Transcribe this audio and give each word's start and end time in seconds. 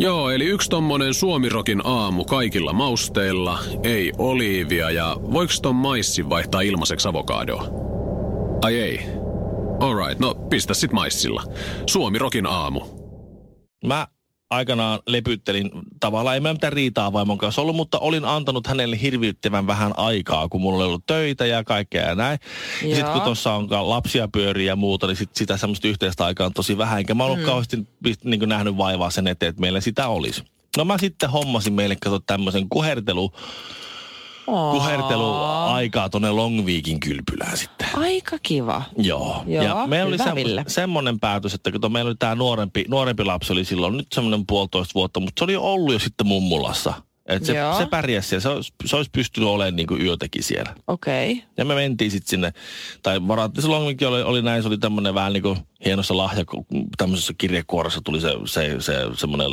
Joo, 0.00 0.30
eli 0.30 0.44
yksi 0.44 0.70
tommonen 0.70 1.14
suomirokin 1.14 1.80
aamu 1.84 2.24
kaikilla 2.24 2.72
mausteilla, 2.72 3.58
ei 3.82 4.12
oliivia 4.18 4.90
ja 4.90 5.16
voiko 5.32 5.52
ton 5.62 5.74
maissi 5.76 6.28
vaihtaa 6.28 6.60
ilmaiseksi 6.60 7.08
avokadoa? 7.08 7.64
Ai 8.62 8.80
ei. 8.80 9.00
Alright, 9.80 10.18
no 10.18 10.34
pistä 10.34 10.74
sit 10.74 10.92
maissilla. 10.92 11.42
Suomirokin 11.86 12.46
aamu. 12.46 12.80
Mä 13.86 14.06
aikanaan 14.50 15.00
lepyttelin, 15.06 15.70
tavallaan 16.00 16.34
ei 16.34 16.40
mä 16.40 16.52
mitään 16.52 16.72
riitaa 16.72 17.12
vaimon 17.12 17.38
kanssa 17.38 17.62
ollut, 17.62 17.76
mutta 17.76 17.98
olin 17.98 18.24
antanut 18.24 18.66
hänelle 18.66 19.00
hirvittävän 19.02 19.66
vähän 19.66 19.92
aikaa, 19.96 20.48
kun 20.48 20.60
mulla 20.60 20.78
oli 20.78 20.86
ollut 20.86 21.06
töitä 21.06 21.46
ja 21.46 21.64
kaikkea 21.64 22.08
ja 22.08 22.14
näin. 22.14 22.38
Ja 22.82 22.94
sitten 22.96 23.12
kun 23.12 23.22
tuossa 23.22 23.52
on 23.52 23.68
lapsia 23.70 24.28
pyöriä 24.28 24.66
ja 24.66 24.76
muuta, 24.76 25.06
niin 25.06 25.16
sit 25.16 25.36
sitä 25.36 25.56
semmoista 25.56 25.88
yhteistä 25.88 26.24
aikaa 26.24 26.46
on 26.46 26.52
tosi 26.52 26.78
vähän. 26.78 26.98
Enkä 26.98 27.14
mä 27.14 27.24
ollut 27.24 27.38
mm. 27.38 27.44
kauheasti 27.44 27.78
niin 28.24 28.48
nähnyt 28.48 28.76
vaivaa 28.76 29.10
sen 29.10 29.26
eteen, 29.26 29.50
että 29.50 29.60
meillä 29.60 29.80
sitä 29.80 30.08
olisi. 30.08 30.42
No 30.76 30.84
mä 30.84 30.98
sitten 30.98 31.30
hommasin 31.30 31.72
meille, 31.72 31.96
kato 31.96 32.18
tämmöisen 32.18 32.68
kuhertelu 32.68 33.32
kuherteluaikaa 34.50 36.08
tuonne 36.08 36.30
Longviikin 36.30 37.00
kylpylään 37.00 37.56
sitten. 37.56 37.88
Aika 37.94 38.36
kiva. 38.42 38.82
Joo. 38.96 39.42
Joo, 39.46 39.64
ja 39.64 39.86
meillä 39.86 40.08
oli 40.08 40.16
semmo- 40.16 40.64
semmoinen 40.66 41.20
päätös, 41.20 41.54
että 41.54 41.72
kun 41.72 41.92
meillä 41.92 42.08
oli 42.08 42.16
tämä 42.18 42.34
nuorempi, 42.34 42.84
nuorempi 42.88 43.24
lapsi 43.24 43.52
oli 43.52 43.64
silloin 43.64 43.96
nyt 43.96 44.12
semmoinen 44.12 44.46
puolitoista 44.46 44.94
vuotta, 44.94 45.20
mutta 45.20 45.40
se 45.40 45.44
oli 45.44 45.56
ollut 45.56 45.92
jo 45.92 45.98
sitten 45.98 46.26
mummulassa. 46.26 46.94
Että 47.26 47.46
se, 47.46 47.54
se 47.78 47.86
pärjäsi 47.86 48.28
siellä. 48.28 48.42
Se 48.42 48.48
olisi, 48.48 48.72
se 48.84 48.96
olisi 48.96 49.10
pystynyt 49.10 49.48
olemaan 49.48 49.76
niin 49.76 49.86
kuin 49.86 50.02
yötäkin 50.02 50.42
siellä. 50.42 50.74
Okei. 50.86 51.32
Okay. 51.32 51.44
Ja 51.56 51.64
me 51.64 51.74
mentiin 51.74 52.10
sitten 52.10 52.30
sinne, 52.30 52.52
tai 53.02 53.28
varattiin 53.28 53.62
se 53.62 53.68
Longvikin 53.68 54.08
oli, 54.08 54.22
oli 54.22 54.42
näin, 54.42 54.62
se 54.62 54.68
oli 54.68 54.78
tämmöinen 54.78 55.14
vähän 55.14 55.32
niin 55.32 55.42
kuin 55.42 55.58
hienossa 55.84 56.16
lahja, 56.16 56.44
tämmöisessä 56.98 57.34
kirjekuoressa 57.38 58.00
tuli 58.04 58.20
se, 58.20 58.32
se, 58.44 58.76
se 58.78 58.94
semmoinen 59.14 59.50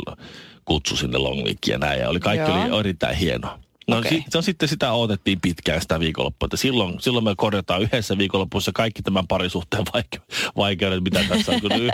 kutsu 0.64 0.96
sinne 0.96 1.18
Longvikiin 1.18 1.72
ja 1.72 1.78
näin. 1.78 2.00
Ja 2.00 2.08
oli, 2.08 2.20
kaikki 2.20 2.50
Joo. 2.50 2.64
oli 2.64 2.80
erittäin 2.80 3.16
hienoa. 3.16 3.58
No 3.88 3.98
okay. 3.98 4.10
si- 4.10 4.24
se 4.28 4.38
on 4.38 4.44
sitten 4.44 4.68
sitä 4.68 4.92
odotettiin 4.92 5.40
pitkään 5.40 5.80
sitä 5.80 6.00
viikonloppua, 6.00 6.46
että 6.46 6.56
silloin, 6.56 7.00
silloin 7.00 7.24
me 7.24 7.34
korjataan 7.36 7.82
yhdessä 7.82 8.18
viikonlopussa 8.18 8.72
kaikki 8.74 9.02
tämän 9.02 9.26
parisuhteen 9.26 9.84
vaike- 9.94 10.34
vaikeudet, 10.56 11.04
mitä 11.04 11.24
tässä 11.28 11.52
on. 11.52 11.60
Kun 11.60 11.72
y- 11.72 11.90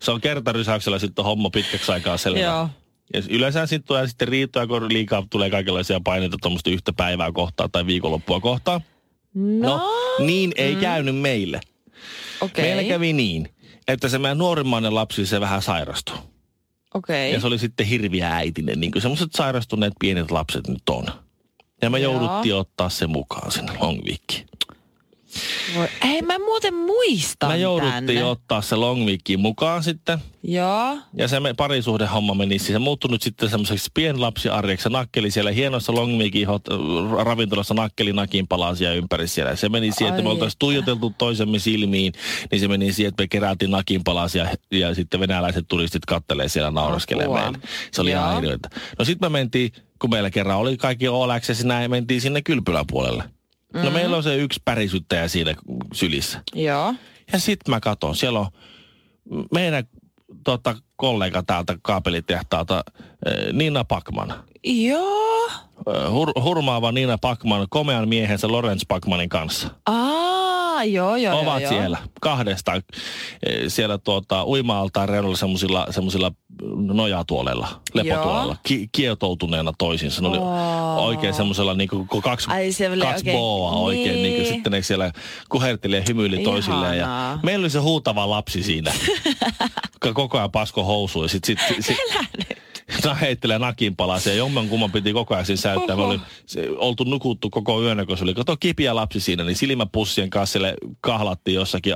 se 0.00 0.10
on 0.10 0.20
kertarysäyksellä 0.20 0.98
sitten 0.98 1.24
homma 1.24 1.50
pitkäksi 1.50 1.92
aikaa 1.92 2.16
selvä. 2.16 2.38
Joo. 2.38 2.68
Ja 3.14 3.22
yleensä 3.30 3.66
sitten 3.66 3.86
tulee 3.86 4.06
sitten 4.08 4.28
riitoja, 4.28 4.66
kun 4.66 4.92
liikaa 4.92 5.26
tulee 5.30 5.50
kaikenlaisia 5.50 6.00
paineita 6.04 6.36
tuommoista 6.42 6.70
yhtä 6.70 6.92
päivää 6.92 7.32
kohtaa 7.32 7.68
tai 7.68 7.86
viikonloppua 7.86 8.40
kohtaan. 8.40 8.80
No, 9.34 9.76
no 9.76 9.90
niin 10.18 10.52
ei 10.56 10.74
mm. 10.74 10.80
käynyt 10.80 11.16
meille. 11.16 11.60
Okay. 12.40 12.64
Meillä 12.64 12.84
kävi 12.84 13.12
niin, 13.12 13.48
että 13.88 14.08
se 14.08 14.18
meidän 14.18 14.38
nuorimmainen 14.38 14.94
lapsi 14.94 15.26
se 15.26 15.40
vähän 15.40 15.62
sairastui. 15.62 16.16
Okay. 16.94 17.16
Ja 17.16 17.40
se 17.40 17.46
oli 17.46 17.58
sitten 17.58 17.86
hirviä 17.86 18.30
äitinen, 18.36 18.80
niin 18.80 18.92
kuin 18.92 19.02
semmoiset 19.02 19.32
sairastuneet 19.36 19.92
pienet 20.00 20.30
lapset 20.30 20.68
nyt 20.68 20.88
on. 20.90 21.06
Ja 21.82 21.90
me 21.90 21.98
jouduttiin 21.98 22.54
ottaa 22.54 22.88
se 22.88 23.06
mukaan 23.06 23.52
sinne 23.52 23.72
Longviikkiin. 23.80 24.46
Voi, 25.76 25.88
ei 26.02 26.22
mä 26.22 26.38
muuten 26.38 26.74
muista 26.74 27.48
Me 27.48 27.58
jouduttiin 27.58 28.06
tänne. 28.06 28.24
ottaa 28.24 28.62
se 28.62 28.76
Longviikkiin 28.76 29.40
mukaan 29.40 29.82
sitten. 29.82 30.18
Joo. 30.42 30.98
Ja 31.16 31.28
se 31.28 31.40
me, 31.40 31.54
parisuhdehomma 31.54 32.34
meni, 32.34 32.58
siis 32.58 32.72
se 32.72 32.78
muuttunut 32.78 33.22
sitten 33.22 33.48
semmoiseksi 33.48 33.90
pienlapsiarjeksi. 33.94 34.88
Nakkeli 34.88 35.30
siellä 35.30 35.50
hienossa 35.50 35.94
Longviikin 35.94 36.46
hot, 36.46 36.62
ravintolassa 37.24 37.74
nakkeli 37.74 38.12
nakin 38.12 38.46
palasia 38.48 38.92
ympäri 38.92 39.28
siellä. 39.28 39.56
Se 39.56 39.68
meni 39.68 39.92
siihen, 39.92 40.14
että 40.14 40.22
me 40.22 40.28
oltaisiin 40.28 40.58
tuijoteltu 40.58 41.14
toisemme 41.18 41.58
silmiin, 41.58 42.12
niin 42.50 42.60
se 42.60 42.68
meni 42.68 42.92
siihen, 42.92 43.08
että 43.08 43.22
me 43.22 43.28
kerättiin 43.28 43.70
nakin 43.70 44.04
palasia 44.04 44.46
ja 44.70 44.94
sitten 44.94 45.20
venäläiset 45.20 45.64
turistit 45.68 46.04
kattelee 46.06 46.48
siellä 46.48 46.70
nauraskelemaan 46.70 47.42
meille. 47.42 47.68
Se 47.92 48.00
oli 48.00 48.10
ihan 48.10 48.36
hirveätä. 48.36 48.70
No 48.98 49.04
sitten 49.04 49.32
me 49.32 49.38
mentiin, 49.38 49.72
kun 49.98 50.10
meillä 50.10 50.30
kerran 50.30 50.58
oli 50.58 50.76
kaikki 50.76 51.06
all 51.06 51.30
access, 51.30 51.64
näin 51.64 51.90
mentiin 51.90 52.20
sinne 52.20 52.42
kylpyläpuolelle. 52.42 53.35
Mm. 53.74 53.80
No 53.84 53.90
meillä 53.90 54.16
on 54.16 54.22
se 54.22 54.36
yksi 54.36 54.60
pärisyttäjä 54.64 55.28
siinä 55.28 55.54
sylissä. 55.92 56.42
Joo. 56.54 56.94
Ja 57.32 57.38
sitten 57.38 57.74
mä 57.74 57.80
katson, 57.80 58.16
siellä 58.16 58.40
on 58.40 58.46
meidän 59.54 59.84
tota, 60.44 60.76
kollega 60.96 61.42
täältä 61.42 61.78
kaapelitehtaalta, 61.82 62.84
Nina 63.52 63.84
Pakman. 63.84 64.44
Joo. 64.64 65.50
Hur, 66.10 66.32
hurmaava 66.42 66.92
Nina 66.92 67.18
Pakman 67.18 67.66
komean 67.70 68.08
miehensä 68.08 68.48
Lorenz 68.48 68.82
Pakmanin 68.88 69.28
kanssa. 69.28 69.68
Aa, 69.86 70.55
joo, 70.82 71.16
joo, 71.16 71.40
Ovat 71.40 71.62
joo, 71.62 71.68
siellä 71.68 71.98
kahdesta 72.20 72.82
siellä 73.68 73.98
tuota, 73.98 74.44
uima-altaan 74.44 75.08
reunalla 75.08 75.36
semmoisilla, 75.36 75.86
semmoisilla 75.90 76.32
nojatuolella, 76.92 77.80
lepotuolella, 77.94 78.56
ki- 78.62 78.88
kietoutuneena 78.92 79.72
toisinsa. 79.78 80.22
Ne 80.22 80.28
oli 80.28 80.38
oh. 80.38 81.06
oikein 81.06 81.34
semmoisella 81.34 81.74
niin 81.74 81.88
kuin 81.88 82.08
kaksi, 82.22 82.50
Ai, 82.50 82.68
kaksi 83.02 83.22
okay. 83.22 83.32
boa 83.32 83.72
oikein. 83.72 84.10
Niin. 84.10 84.22
Niin 84.22 84.34
kuin, 84.36 84.46
sitten 84.46 84.72
ne 84.72 84.82
siellä 84.82 85.12
kuherteli 85.48 85.96
ja 85.96 86.02
hymyili 86.08 86.38
toisilleen. 86.38 86.98
Ja 86.98 87.38
meillä 87.42 87.62
oli 87.62 87.70
se 87.70 87.78
huutava 87.78 88.30
lapsi 88.30 88.62
siinä, 88.62 88.92
koko 90.14 90.38
ajan 90.38 90.50
pasko 90.50 90.84
housuun. 90.84 91.24
Ja 91.24 91.28
sit, 91.28 91.44
sit, 91.44 91.58
sit, 91.68 91.84
sit, 91.84 91.98
No 93.04 93.16
heittelee 93.20 93.58
nakin 93.58 93.96
palasia. 93.96 94.34
Jomman 94.34 94.68
kumman 94.68 94.92
piti 94.92 95.12
koko 95.12 95.34
ajan 95.34 95.46
siinä 95.46 95.60
säyttää. 95.60 95.96
Me 95.96 96.02
oli 96.02 96.20
se, 96.46 96.70
oltu 96.76 97.04
nukuttu 97.04 97.50
koko 97.50 97.82
yönä, 97.82 98.06
kun 98.06 98.18
se 98.18 98.24
oli 98.24 98.34
kato 98.34 98.56
kipiä 98.56 98.94
lapsi 98.94 99.20
siinä, 99.20 99.44
niin 99.44 99.56
silmäpussien 99.56 100.30
kanssa 100.30 100.52
sille 100.52 100.74
kahlattiin 101.00 101.54
jossakin 101.54 101.94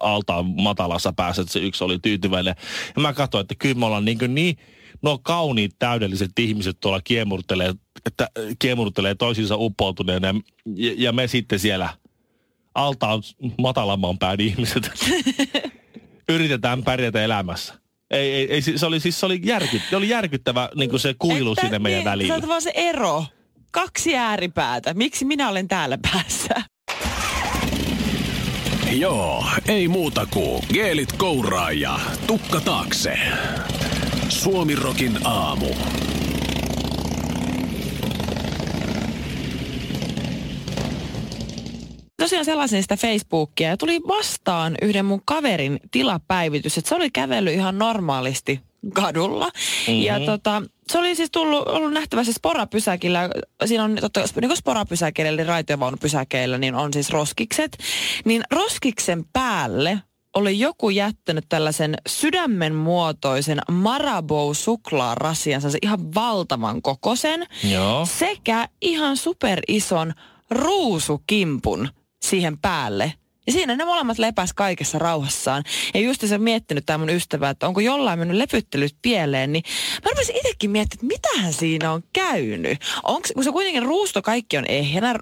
altaan 0.00 0.46
matalassa 0.46 1.12
päässä, 1.12 1.42
että 1.42 1.52
se 1.52 1.60
yksi 1.60 1.84
oli 1.84 1.98
tyytyväinen. 1.98 2.54
Ja 2.96 3.02
mä 3.02 3.12
katsoin, 3.12 3.42
että 3.42 3.54
kyllä 3.58 3.74
me 3.74 3.86
ollaan 3.86 4.04
niin, 4.04 4.18
niin 4.28 4.56
no 5.02 5.18
kauniit 5.22 5.76
täydelliset 5.78 6.38
ihmiset 6.38 6.76
tuolla 6.80 7.00
kiemurtelee, 7.00 7.74
että 8.06 8.28
kiemurtelee 8.58 9.14
toisiinsa 9.14 9.56
uppoutuneena 9.56 10.28
ja, 10.76 10.94
ja 10.96 11.12
me 11.12 11.28
sitten 11.28 11.58
siellä 11.58 11.88
altaan 12.74 13.22
matalamman 13.58 14.18
pään 14.18 14.40
ihmiset 14.40 14.90
yritetään 16.28 16.82
pärjätä 16.82 17.24
elämässä. 17.24 17.81
Ei, 18.12 18.34
ei, 18.34 18.52
ei, 18.52 18.62
se 18.62 18.86
oli 18.86 19.00
siis 19.00 19.20
se 19.20 19.26
oli, 19.26 19.40
järky, 19.44 19.80
oli 19.96 20.08
järkyttävä 20.08 20.68
niin 20.74 20.90
kuin 20.90 21.00
se 21.00 21.14
kuilu 21.18 21.54
sinne 21.54 21.78
meidän 21.78 21.98
niin, 21.98 22.10
välillä. 22.10 22.34
Se 22.34 22.42
on 22.42 22.48
vaan 22.48 22.62
se 22.62 22.72
ero. 22.74 23.24
Kaksi 23.70 24.16
ääripäätä. 24.16 24.94
Miksi 24.94 25.24
minä 25.24 25.48
olen 25.48 25.68
täällä 25.68 25.98
päässä? 26.12 26.54
Joo, 28.92 29.46
ei 29.68 29.88
muuta 29.88 30.26
kuin 30.26 30.62
geelit 30.72 31.12
kouraa 31.12 31.72
ja 31.72 32.00
tukka 32.26 32.60
taakse. 32.60 33.18
Suomirokin 34.28 35.18
aamu. 35.24 35.66
Tosiaan 42.22 42.44
sellaisin 42.44 42.82
sitä 42.82 42.96
Facebookia 42.96 43.68
ja 43.68 43.76
tuli 43.76 44.00
vastaan 44.08 44.74
yhden 44.82 45.04
mun 45.04 45.22
kaverin 45.24 45.80
tilapäivitys, 45.90 46.78
että 46.78 46.88
se 46.88 46.94
oli 46.94 47.10
kävellyt 47.10 47.54
ihan 47.54 47.78
normaalisti 47.78 48.60
kadulla. 48.94 49.46
Mm-hmm. 49.46 50.02
Ja 50.02 50.20
tota, 50.20 50.62
se 50.92 50.98
oli 50.98 51.14
siis 51.14 51.30
tullut, 51.30 51.68
ollut 51.68 51.92
nähtävästi 51.92 52.32
sporapysäkillä. 52.32 53.30
Siinä 53.64 53.84
on 53.84 53.98
totta, 54.00 54.20
niin 54.20 54.48
kuin 54.48 54.56
sporapysäkeillä, 54.56 55.30
eli 55.30 55.44
raitiovaunupysäkeillä, 55.44 56.58
niin 56.58 56.74
on 56.74 56.92
siis 56.92 57.10
roskikset. 57.10 57.78
Niin 58.24 58.42
roskiksen 58.50 59.24
päälle 59.32 60.02
oli 60.34 60.58
joku 60.58 60.90
jättänyt 60.90 61.44
tällaisen 61.48 61.94
sydämen 62.08 62.74
muotoisen 62.74 63.58
Marabou 63.70 64.54
suklaarasian, 64.54 65.60
se 65.60 65.78
ihan 65.82 66.14
valtavan 66.14 66.82
kokosen. 66.82 67.46
Joo. 67.70 68.06
Sekä 68.06 68.68
ihan 68.80 69.16
superison 69.16 70.12
ruusukimpun 70.50 71.88
siihen 72.22 72.58
päälle. 72.58 73.12
Ja 73.46 73.52
siinä 73.52 73.76
ne 73.76 73.84
molemmat 73.84 74.18
lepäs 74.18 74.52
kaikessa 74.52 74.98
rauhassaan. 74.98 75.62
Ja 75.94 76.00
just 76.00 76.20
se 76.26 76.38
miettinyt 76.38 76.86
tämä 76.86 76.98
mun 76.98 77.10
ystävä, 77.10 77.50
että 77.50 77.66
onko 77.66 77.80
jollain 77.80 78.18
mennyt 78.18 78.36
lepyttelyt 78.36 78.96
pieleen, 79.02 79.52
niin 79.52 79.62
mä 80.04 80.10
rupesin 80.10 80.36
itsekin 80.36 80.70
miettimään, 80.70 81.04
että 81.04 81.28
mitähän 81.30 81.52
siinä 81.52 81.92
on 81.92 82.02
käynyt. 82.12 82.78
Onko, 83.02 83.28
kun 83.34 83.44
se 83.44 83.52
kuitenkin 83.52 83.82
ruusto 83.82 84.22
kaikki 84.22 84.56
on 84.56 84.64
ehjänä, 84.68 85.14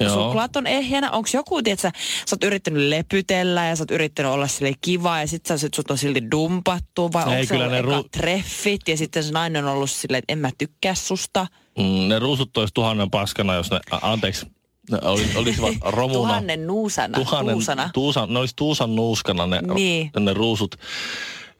Joo. 0.00 0.14
suklaat 0.14 0.56
on 0.56 0.66
ehjänä, 0.66 1.10
onko 1.10 1.28
joku, 1.34 1.62
tietsä, 1.62 1.92
sä 2.26 2.36
oot 2.36 2.44
yrittänyt 2.44 2.82
lepytellä 2.82 3.66
ja 3.66 3.76
sä 3.76 3.82
oot 3.82 3.90
yrittänyt 3.90 4.32
olla 4.32 4.46
sille 4.46 4.72
kiva 4.80 5.20
ja 5.20 5.26
sit 5.26 5.46
sä 5.46 5.58
sit 5.58 5.74
sut 5.74 5.90
on 5.90 5.98
silti 5.98 6.30
dumpattu 6.30 7.12
vai 7.12 7.24
onko 7.24 7.46
se 7.46 7.54
ollut 7.54 8.04
ru- 8.04 8.08
treffit 8.18 8.88
ja 8.88 8.96
sitten 8.96 9.24
se 9.24 9.32
nainen 9.32 9.64
on 9.64 9.72
ollut 9.72 9.90
silleen, 9.90 10.18
että 10.18 10.32
en 10.32 10.38
mä 10.38 10.50
tykkää 10.58 10.94
susta– 10.94 11.46
Mm, 11.78 12.08
ne 12.08 12.18
ruusut 12.18 12.56
olisi 12.56 12.74
tuhannen 12.74 13.10
paskana, 13.10 13.54
jos 13.54 13.70
ne, 13.70 13.80
anteeksi, 14.02 14.46
ne 14.90 14.98
oli, 15.02 15.26
olisivat 15.36 15.74
romuna. 15.90 16.14
Tuhannen 16.18 16.66
nuusana, 16.66 17.18
tuhannen, 17.18 17.52
nuusana. 17.52 17.90
Tuusan, 17.94 18.32
ne 18.32 18.38
olisi 18.38 18.56
tuusan 18.56 18.96
nuuskana 18.96 19.46
ne, 19.46 19.60
Niin. 19.74 20.10
ne 20.20 20.34
ruusut, 20.34 20.76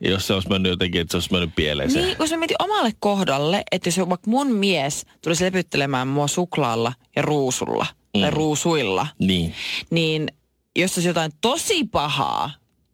jos 0.01 0.27
se 0.27 0.33
olisi 0.33 0.49
mennyt 0.49 0.69
jotenkin, 0.69 1.01
että 1.01 1.11
se 1.11 1.17
olisi 1.17 1.31
mennyt 1.31 1.55
pieleen 1.55 1.91
se. 1.91 2.01
Niin, 2.01 2.17
kun 2.17 2.27
mä 2.31 2.37
mietin 2.37 2.57
omalle 2.59 2.91
kohdalle, 2.99 3.63
että 3.71 3.87
jos 3.89 3.97
vaikka 3.97 4.31
mun 4.31 4.47
mies 4.51 5.05
tulisi 5.23 5.43
lepyttelemään 5.45 6.07
mua 6.07 6.27
suklaalla 6.27 6.93
ja 7.15 7.21
ruusulla, 7.21 7.85
mm. 8.15 8.21
tai 8.21 8.29
ruusuilla, 8.31 9.07
Niin. 9.19 9.53
niin 9.89 10.27
jos 10.75 10.97
olisi 10.97 11.07
jotain 11.07 11.31
tosi 11.41 11.83
pahaa, 11.83 12.51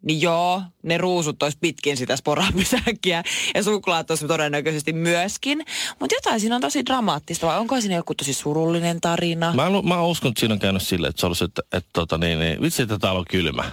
niin 0.07 0.21
joo, 0.21 0.61
ne 0.83 0.97
ruusut 0.97 1.43
olisi 1.43 1.57
pitkin 1.61 1.97
sitä 1.97 2.15
sporapysäkkiä 2.15 3.23
ja 3.55 3.63
suklaat 3.63 4.09
olisi 4.11 4.27
todennäköisesti 4.27 4.93
myöskin. 4.93 5.65
Mutta 5.99 6.15
jotain 6.15 6.39
siinä 6.39 6.55
on 6.55 6.61
tosi 6.61 6.85
dramaattista, 6.85 7.47
vai 7.47 7.59
onko 7.59 7.81
siinä 7.81 7.95
joku 7.95 8.15
tosi 8.15 8.33
surullinen 8.33 9.01
tarina? 9.01 9.53
Mä, 9.53 9.69
lu- 9.69 9.81
mä 9.81 10.01
uskon, 10.01 10.29
että 10.29 10.39
siinä 10.39 10.53
on 10.53 10.59
käynyt 10.59 10.81
silleen, 10.81 11.09
että 11.09 11.19
se 11.19 11.25
olisi, 11.25 11.43
että, 11.43 11.61
että, 11.71 11.89
tota, 11.93 12.17
niin, 12.17 12.39
niin, 12.39 12.61
vitsi, 12.61 12.81
että 12.81 12.99
täällä 12.99 13.19
on 13.19 13.25
kylmä. 13.29 13.63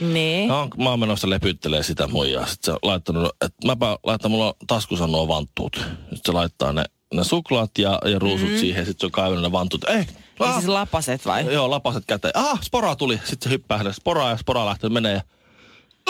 Niin. 0.00 0.48
No, 0.48 0.68
mä 0.76 0.90
oon 0.90 1.00
menossa 1.00 1.30
lepyttelee 1.30 1.82
sitä 1.82 2.06
muijaa. 2.06 2.46
Sitten 2.46 2.64
se 2.64 2.72
on 2.72 2.78
laittanut, 2.82 3.32
että 3.40 3.66
mäpä 3.66 3.98
laitan 4.02 4.30
mulla 4.30 4.54
taskussa 4.66 5.06
nuo 5.06 5.28
vanttuut. 5.28 5.76
Sitten 6.00 6.20
se 6.24 6.32
laittaa 6.32 6.72
ne, 6.72 6.84
ne 7.14 7.24
suklaat 7.24 7.70
ja, 7.78 7.98
ja 8.04 8.18
ruusut 8.18 8.48
mm-hmm. 8.48 8.60
siihen. 8.60 8.86
Sitten 8.86 9.00
se 9.00 9.06
on 9.06 9.12
kaivannut 9.12 9.42
ne 9.42 9.52
vanttuut. 9.52 9.84
Ei, 9.84 10.06
ah, 10.40 10.54
siis 10.54 10.68
lapaset 10.68 11.26
vai? 11.26 11.52
Joo, 11.54 11.70
lapaset 11.70 12.04
käteen. 12.06 12.36
Aha, 12.36 12.58
spora 12.62 12.96
tuli. 12.96 13.20
Sitten 13.24 13.44
se 13.48 13.50
hyppää 13.50 13.78
hänelle 13.78 13.94
sporaa 13.94 14.30
ja 14.30 14.36
spora 14.36 14.66
lähtee 14.66 14.90
menee. 14.90 15.12
Ja... 15.14 15.20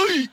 Oi! 0.01 0.25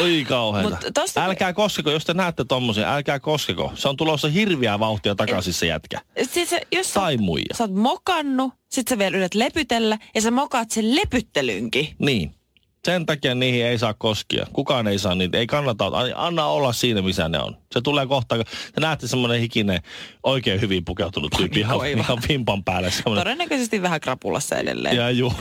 Oi 0.00 0.24
kauheeta. 0.28 0.78
Tosta- 0.94 1.20
Älkää 1.24 1.52
koskeko, 1.52 1.90
jos 1.90 2.04
te 2.04 2.14
näette 2.14 2.44
tommosia, 2.44 2.94
älkää 2.94 3.20
koskeko. 3.20 3.72
Se 3.74 3.88
on 3.88 3.96
tulossa 3.96 4.28
hirviää 4.28 4.78
vauhtia 4.78 5.14
takaisin 5.14 5.52
se 5.52 5.66
jätkä. 5.66 6.00
Siis 6.22 6.50
se, 6.50 6.60
jos 6.72 6.94
sä, 6.94 7.00
Tai 7.00 7.16
muija. 7.16 7.54
sä 7.54 7.64
oot 7.64 7.74
mokannut, 7.74 8.52
sit 8.70 8.88
sä 8.88 8.98
vielä 8.98 9.16
yrität 9.16 9.34
lepytellä 9.34 9.98
ja 10.14 10.20
sä 10.20 10.30
mokaat 10.30 10.70
sen 10.70 10.96
lepyttelynkin. 10.96 11.88
Niin. 11.98 12.34
Sen 12.84 13.06
takia 13.06 13.34
niihin 13.34 13.64
ei 13.66 13.78
saa 13.78 13.94
koskia. 13.94 14.46
Kukaan 14.52 14.88
ei 14.88 14.98
saa 14.98 15.14
niitä. 15.14 15.38
Ei 15.38 15.46
kannata. 15.46 15.92
Anna 16.14 16.46
olla 16.46 16.72
siinä, 16.72 17.02
missä 17.02 17.28
ne 17.28 17.38
on. 17.38 17.56
Se 17.74 17.80
tulee 17.80 18.06
kohta. 18.06 18.36
Te 18.74 18.80
näette 18.80 19.08
semmoinen 19.08 19.40
hikinen, 19.40 19.82
oikein 20.22 20.60
hyvin 20.60 20.84
pukeutunut 20.84 21.32
tyyppi. 21.36 21.60
Ihan, 21.60 21.86
ihan 21.86 22.18
vimpan 22.28 22.64
päälle. 22.64 22.90
Semmoinen. 22.90 23.24
Todennäköisesti 23.24 23.82
vähän 23.82 24.00
krapulassa 24.00 24.56
edelleen. 24.56 24.96
Ja 24.96 25.10
juu. 25.10 25.32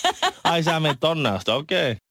Ai 0.44 0.62
sä 0.62 0.80
menet 0.80 1.00
tonne 1.00 1.28
asti. 1.28 1.50
Okei. 1.50 1.90
Okay. 1.92 2.05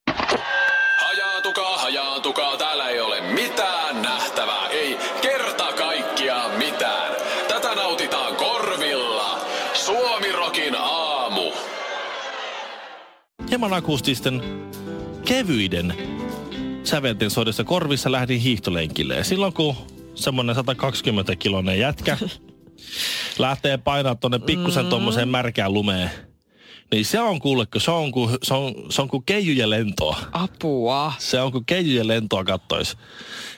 Hieman 13.56 13.74
akustisten, 13.74 14.42
kevyiden 15.25 15.94
sävelten 16.84 17.30
soidessa 17.30 17.63
korvissa 17.63 18.12
lähdin 18.12 18.40
hiihtolenkille. 18.40 19.16
Ja 19.16 19.24
silloin 19.24 19.54
kun 19.54 19.75
semmoinen 20.16 20.56
120-kilonen 20.56 21.80
jätkä 21.80 22.18
lähtee 23.40 23.78
painaa 23.78 24.16
tonne 24.16 24.40
pikkusen 24.40 24.86
tuommoiseen 24.86 25.30
märkään 25.30 25.74
lumeen, 25.74 26.10
niin 26.92 27.06
se 27.06 27.19
on 27.19 27.40
kuule, 27.40 27.66
kun 27.66 27.81
se 27.81 27.92
on 27.92 28.12
kuin, 28.12 28.38
se 28.44 28.54
on, 28.54 28.74
se 28.90 29.02
on 29.02 29.07
kuin 29.07 29.24
keijujen 29.25 29.69
lentoa. 29.69 30.18
Apua. 30.31 31.13
Se 31.19 31.42
on 31.42 31.52
kuin 31.52 31.66
keijujen 31.66 32.07
lentoa 32.07 32.44
kattois. 32.44 32.98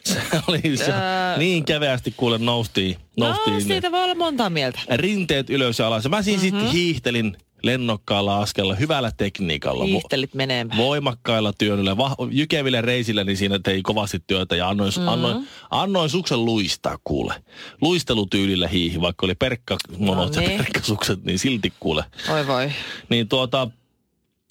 Se 0.04 0.22
oli 0.48 0.78
se, 0.78 0.92
Öö. 0.92 1.38
niin 1.38 1.66
keveästi 1.66 2.14
kuule 2.18 2.38
noustiin. 2.38 2.98
noustiin 3.18 3.54
No, 3.54 3.60
siitä 3.60 3.92
voi 3.92 4.04
olla 4.04 4.16
monta 4.16 4.50
mieltä. 4.50 4.80
rinteet 4.90 5.50
ylös 5.50 5.80
ja 5.80 5.88
alas. 5.88 6.10
Mä 6.10 6.22
siinä 6.22 6.44
mm-hmm. 6.44 6.60
sitten 6.60 6.72
hiihtelin 6.72 7.38
lennokkaalla 7.64 8.40
askella, 8.40 8.76
hyvällä 8.76 9.12
tekniikalla. 9.18 9.86
Menemään. 10.34 10.78
voimakkailla 10.78 11.54
työnnillä, 11.54 11.94
vah- 11.94 12.28
jykevillä 12.32 12.82
reisillä, 12.82 13.24
niin 13.24 13.38
siinä 13.38 13.60
tein 13.60 13.84
kovasti 13.84 14.24
työtä 14.28 14.56
ja 14.56 14.70
annoin, 14.70 14.92
mm-hmm. 14.96 15.08
annoin, 15.08 15.48
annoin 15.70 16.10
suksen 16.10 16.46
luistaa 16.46 16.98
kuule. 17.04 17.44
Luistelutyylillä 17.82 18.68
hiihi, 18.68 19.02
vaikka 19.02 19.26
oli 19.26 19.36
perkka 19.36 19.78
No 19.98 20.24
ja 20.24 20.42
niin. 20.42 20.58
perkkasukset, 20.58 21.24
niin 21.24 21.40
silti 21.40 21.74
kuule. 21.80 22.04
Voi 22.28 22.48
voi. 22.48 22.72
Niin 23.10 23.28
tuota, 23.28 23.68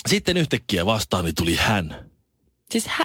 sitten 0.09 0.37
yhtäkkiä 0.37 0.87
vastaani 0.87 1.33
tuli 1.33 1.55
hän. 1.55 2.11
Siis 2.71 2.87
hä, 2.87 3.05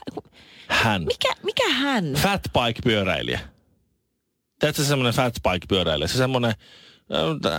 Hän. 0.67 1.03
mikä, 1.03 1.33
mikä 1.43 1.69
hän? 1.69 2.13
Fatbike-pyöräilijä. 2.13 3.39
Tiedätkö 4.59 4.83
se 4.83 4.87
semmoinen 4.87 5.13
fatbike-pyöräilijä? 5.13 6.07
Se 6.07 6.17
semmoinen, 6.17 6.53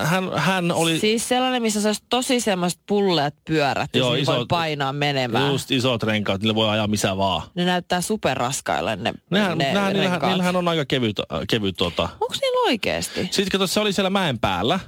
hän, 0.04 0.30
hän 0.36 0.72
oli... 0.72 0.98
Siis 0.98 1.28
sellainen, 1.28 1.62
missä 1.62 1.80
se 1.80 1.88
olisi 1.88 2.02
tosi 2.10 2.40
semmoiset 2.40 2.80
pulleat 2.88 3.34
pyörät, 3.44 3.90
Joo, 3.94 4.14
iso, 4.14 4.32
voi 4.32 4.42
isot- 4.42 4.46
painaa 4.48 4.92
menemään. 4.92 5.52
Just 5.52 5.70
isot 5.70 6.02
renkaat, 6.02 6.40
niillä 6.40 6.54
voi 6.54 6.68
ajaa 6.68 6.86
missä 6.86 7.16
vaan. 7.16 7.42
Ne 7.54 7.64
näyttää 7.64 8.00
superraskaille 8.00 8.96
ne, 8.96 9.14
Nehän, 9.30 9.58
ne 9.58 9.72
nehän, 9.72 9.92
niillähän, 9.92 10.20
niillähän 10.22 10.56
on 10.56 10.68
aika 10.68 10.84
kevyt, 10.84 11.18
äh, 11.18 11.40
kevyt 11.50 11.76
tota. 11.76 12.02
Onko 12.02 12.34
niillä 12.40 12.66
oikeasti? 12.66 13.20
Sitten 13.30 13.50
kato, 13.52 13.66
se 13.66 13.80
oli 13.80 13.92
siellä 13.92 14.10
mäen 14.10 14.38
päällä. 14.38 14.80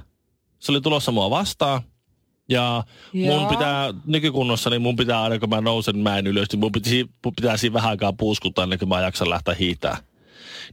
Se 0.59 0.71
oli 0.71 0.81
tulossa 0.81 1.11
mua 1.11 1.29
vastaan. 1.29 1.81
Ja 2.49 2.83
mun 3.13 3.25
Joo. 3.25 3.49
pitää, 3.49 3.93
nykykunnossa, 4.05 4.69
niin 4.69 4.81
mun 4.81 4.95
pitää 4.95 5.21
aina 5.23 5.39
kun 5.39 5.49
mä 5.49 5.61
nousen 5.61 5.97
mäen 5.97 6.27
ylös, 6.27 6.47
niin 6.51 6.59
mun 6.59 6.71
pitää, 6.71 6.93
mun 7.25 7.33
pitää 7.35 7.57
siinä 7.57 7.73
vähän 7.73 7.89
aikaa 7.89 8.13
puuskuttaa 8.13 8.63
ennen 8.63 8.79
kuin 8.79 8.89
mä 8.89 9.01
jaksan 9.01 9.29
lähteä 9.29 9.53
hiihtää. 9.53 9.97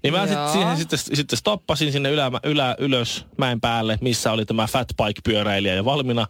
Niin 0.03 0.12
mä 0.12 0.27
sit, 0.27 0.37
Joo. 0.37 0.53
siihen 0.53 0.77
sitten, 0.77 0.99
sitten 0.99 1.39
stoppasin 1.39 1.93
sinne 1.93 2.11
ylä, 2.11 2.31
ylä, 2.44 2.77
ylös 2.79 3.27
mäen 3.39 3.61
päälle, 3.61 3.99
missä 4.00 4.33
oli 4.33 4.44
tämä 4.47 4.67
fatbike-pyöräilijä 4.67 5.75
jo 5.75 5.85
valmiina. 5.85 6.27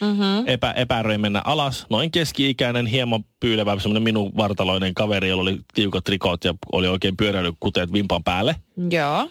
Mm-hmm. 0.00 0.44
Epä, 0.48 0.72
epäröi 0.72 1.18
mennä 1.18 1.42
alas. 1.44 1.86
Noin 1.90 2.10
keski-ikäinen, 2.10 2.86
hieman 2.86 3.24
pyylevä, 3.40 3.78
semmoinen 3.78 4.02
minun 4.02 4.32
vartaloinen 4.36 4.94
kaveri, 4.94 5.28
jolla 5.28 5.42
oli 5.42 5.58
tiukat 5.74 6.08
rikot 6.08 6.44
ja 6.44 6.54
oli 6.72 6.88
oikein 6.88 7.16
pyöräilykuteet 7.16 7.92
vimpan 7.92 8.24
päälle. 8.24 8.56
Joo. 8.90 9.30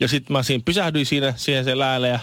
Ja 0.00 0.08
sitten 0.08 0.32
mä 0.32 0.42
siinä 0.42 0.62
pysähdyin 0.64 1.06
siinä, 1.06 1.34
siihen 1.36 1.64
sen 1.64 1.78
läälle 1.78 2.08
ja 2.08 2.18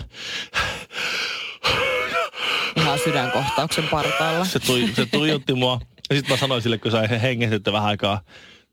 Ihan 2.78 3.00
sydänkohtauksen 3.00 3.88
partaalla. 3.88 4.46
se, 4.46 4.60
tui, 4.60 4.90
se 4.96 5.06
tuijotti 5.06 5.54
mua. 5.54 5.80
Ja 6.10 6.16
sitten 6.16 6.34
mä 6.34 6.38
sanoin 6.38 6.62
sille, 6.62 6.78
kun 6.78 6.92
sai 6.92 7.22
hengästyttä 7.22 7.72
vähän 7.72 7.88
aikaa, 7.90 8.22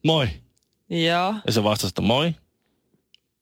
moi. 0.05 0.29
Joo. 0.91 1.35
Ja 1.47 1.53
se 1.53 1.65
vastasi, 1.65 1.91
että 1.91 2.03
moi. 2.03 2.35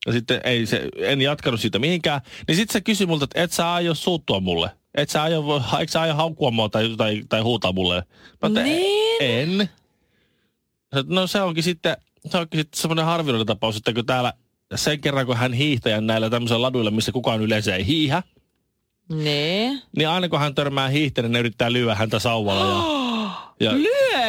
Ja 0.05 0.11
sitten 0.13 0.41
ei 0.43 0.65
se, 0.65 0.89
en 0.97 1.21
jatkanut 1.21 1.59
siitä 1.59 1.79
mihinkään. 1.79 2.21
Niin 2.47 2.55
sitten 2.55 2.73
se 2.73 2.81
kysyi 2.81 3.07
multa, 3.07 3.23
että 3.23 3.43
et 3.43 3.51
sä 3.51 3.73
aio 3.73 3.93
suuttua 3.95 4.39
mulle. 4.39 4.69
Et 4.95 5.09
sä 5.09 5.23
aio, 5.23 5.43
eikö 5.79 5.91
sä 5.91 6.01
aio 6.01 6.13
haukkua 6.15 6.51
mua 6.51 6.69
tai, 6.69 6.89
tai, 6.97 7.23
tai 7.29 7.41
huutaa 7.41 7.71
mulle. 7.71 8.03
Mä 8.41 8.49
Niin. 8.63 9.17
En. 9.21 9.69
No 11.07 11.27
se 11.27 11.41
onkin 11.41 11.63
sitten, 11.63 11.97
se 12.29 12.37
onkin 12.37 12.59
sitten 12.59 12.81
semmoinen 12.81 13.05
harvinainen 13.05 13.47
tapaus, 13.47 13.77
että 13.77 13.93
kun 13.93 14.05
täällä 14.05 14.33
sen 14.75 15.01
kerran, 15.01 15.25
kun 15.25 15.37
hän 15.37 15.53
hiihtäjän 15.53 16.07
näillä 16.07 16.29
tämmöisillä 16.29 16.61
laduilla, 16.61 16.91
missä 16.91 17.11
kukaan 17.11 17.41
yleensä 17.41 17.75
ei 17.75 17.85
hiihä, 17.85 18.23
Niin. 19.09 19.81
niin 19.97 20.09
aina 20.09 20.29
kun 20.29 20.39
hän 20.39 20.55
törmää 20.55 20.87
hiihtäjän, 20.89 21.31
ne 21.31 21.39
yrittää 21.39 21.73
lyödä 21.73 21.95
häntä 21.95 22.19
sauvalla. 22.19 22.83
Ja, 23.59 23.71
ja, 23.71 23.77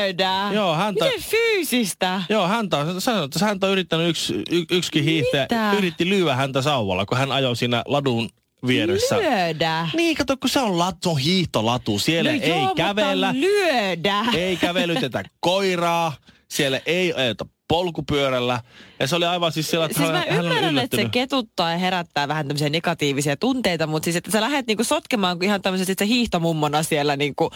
Lyödä? 0.04 0.48
Joo, 0.52 0.74
häntä- 0.74 1.04
Miten 1.04 1.22
fyysistä? 1.22 2.22
Joo, 2.28 2.48
häntä, 2.48 2.76
on- 2.78 3.00
sanoi, 3.00 3.24
että 3.24 3.44
häntä 3.44 3.66
on 3.66 3.72
yrittänyt 3.72 4.08
yksi, 4.08 4.34
y, 4.50 4.64
yksikin 4.70 5.04
hiihtäjä, 5.04 5.42
Mitä? 5.42 5.72
yritti 5.78 6.08
lyödä 6.08 6.36
häntä 6.36 6.62
sauvalla, 6.62 7.06
kun 7.06 7.18
hän 7.18 7.32
ajoi 7.32 7.56
siinä 7.56 7.82
ladun 7.86 8.28
vieressä. 8.66 9.16
Lyödä? 9.18 9.88
Niin, 9.94 10.16
kato, 10.16 10.36
kun 10.36 10.50
se 10.50 10.60
on 10.60 10.78
se 10.78 11.10
on 11.10 11.18
hiihtolatu. 11.18 11.98
Siellä 11.98 12.32
no 12.32 12.38
ei 12.42 12.48
joo, 12.48 12.74
kävellä, 12.74 13.34
lyödä. 13.34 14.24
ei 14.36 14.56
kävelytetä 14.56 15.22
koiraa, 15.40 16.12
siellä 16.50 16.80
ei 16.86 17.12
ajeta 17.12 17.46
polkupyörällä. 17.68 18.60
Ja 19.00 19.06
se 19.06 19.16
oli 19.16 19.24
aivan 19.24 19.52
siis 19.52 19.70
siellä, 19.70 19.86
että 19.86 19.98
Siis 19.98 20.10
mä 20.10 20.18
hän, 20.18 20.28
hän 20.28 20.38
on 20.38 20.44
ymmärrän, 20.46 20.78
että 20.78 20.96
se 20.96 21.08
ketuttaa 21.08 21.70
ja 21.70 21.78
herättää 21.78 22.28
vähän 22.28 22.46
tämmöisiä 22.48 22.68
negatiivisia 22.68 23.36
tunteita, 23.36 23.86
mutta 23.86 24.04
siis 24.04 24.16
että 24.16 24.30
sä 24.30 24.40
lähdet 24.40 24.66
niinku 24.66 24.84
sotkemaan 24.84 25.38
kuin 25.38 25.46
ihan 25.46 25.62
tämmöiset, 25.62 25.90
että 25.90 26.04
sä 26.04 26.08
hiihtomummona 26.08 26.82
siellä 26.82 27.16
niinku 27.16 27.50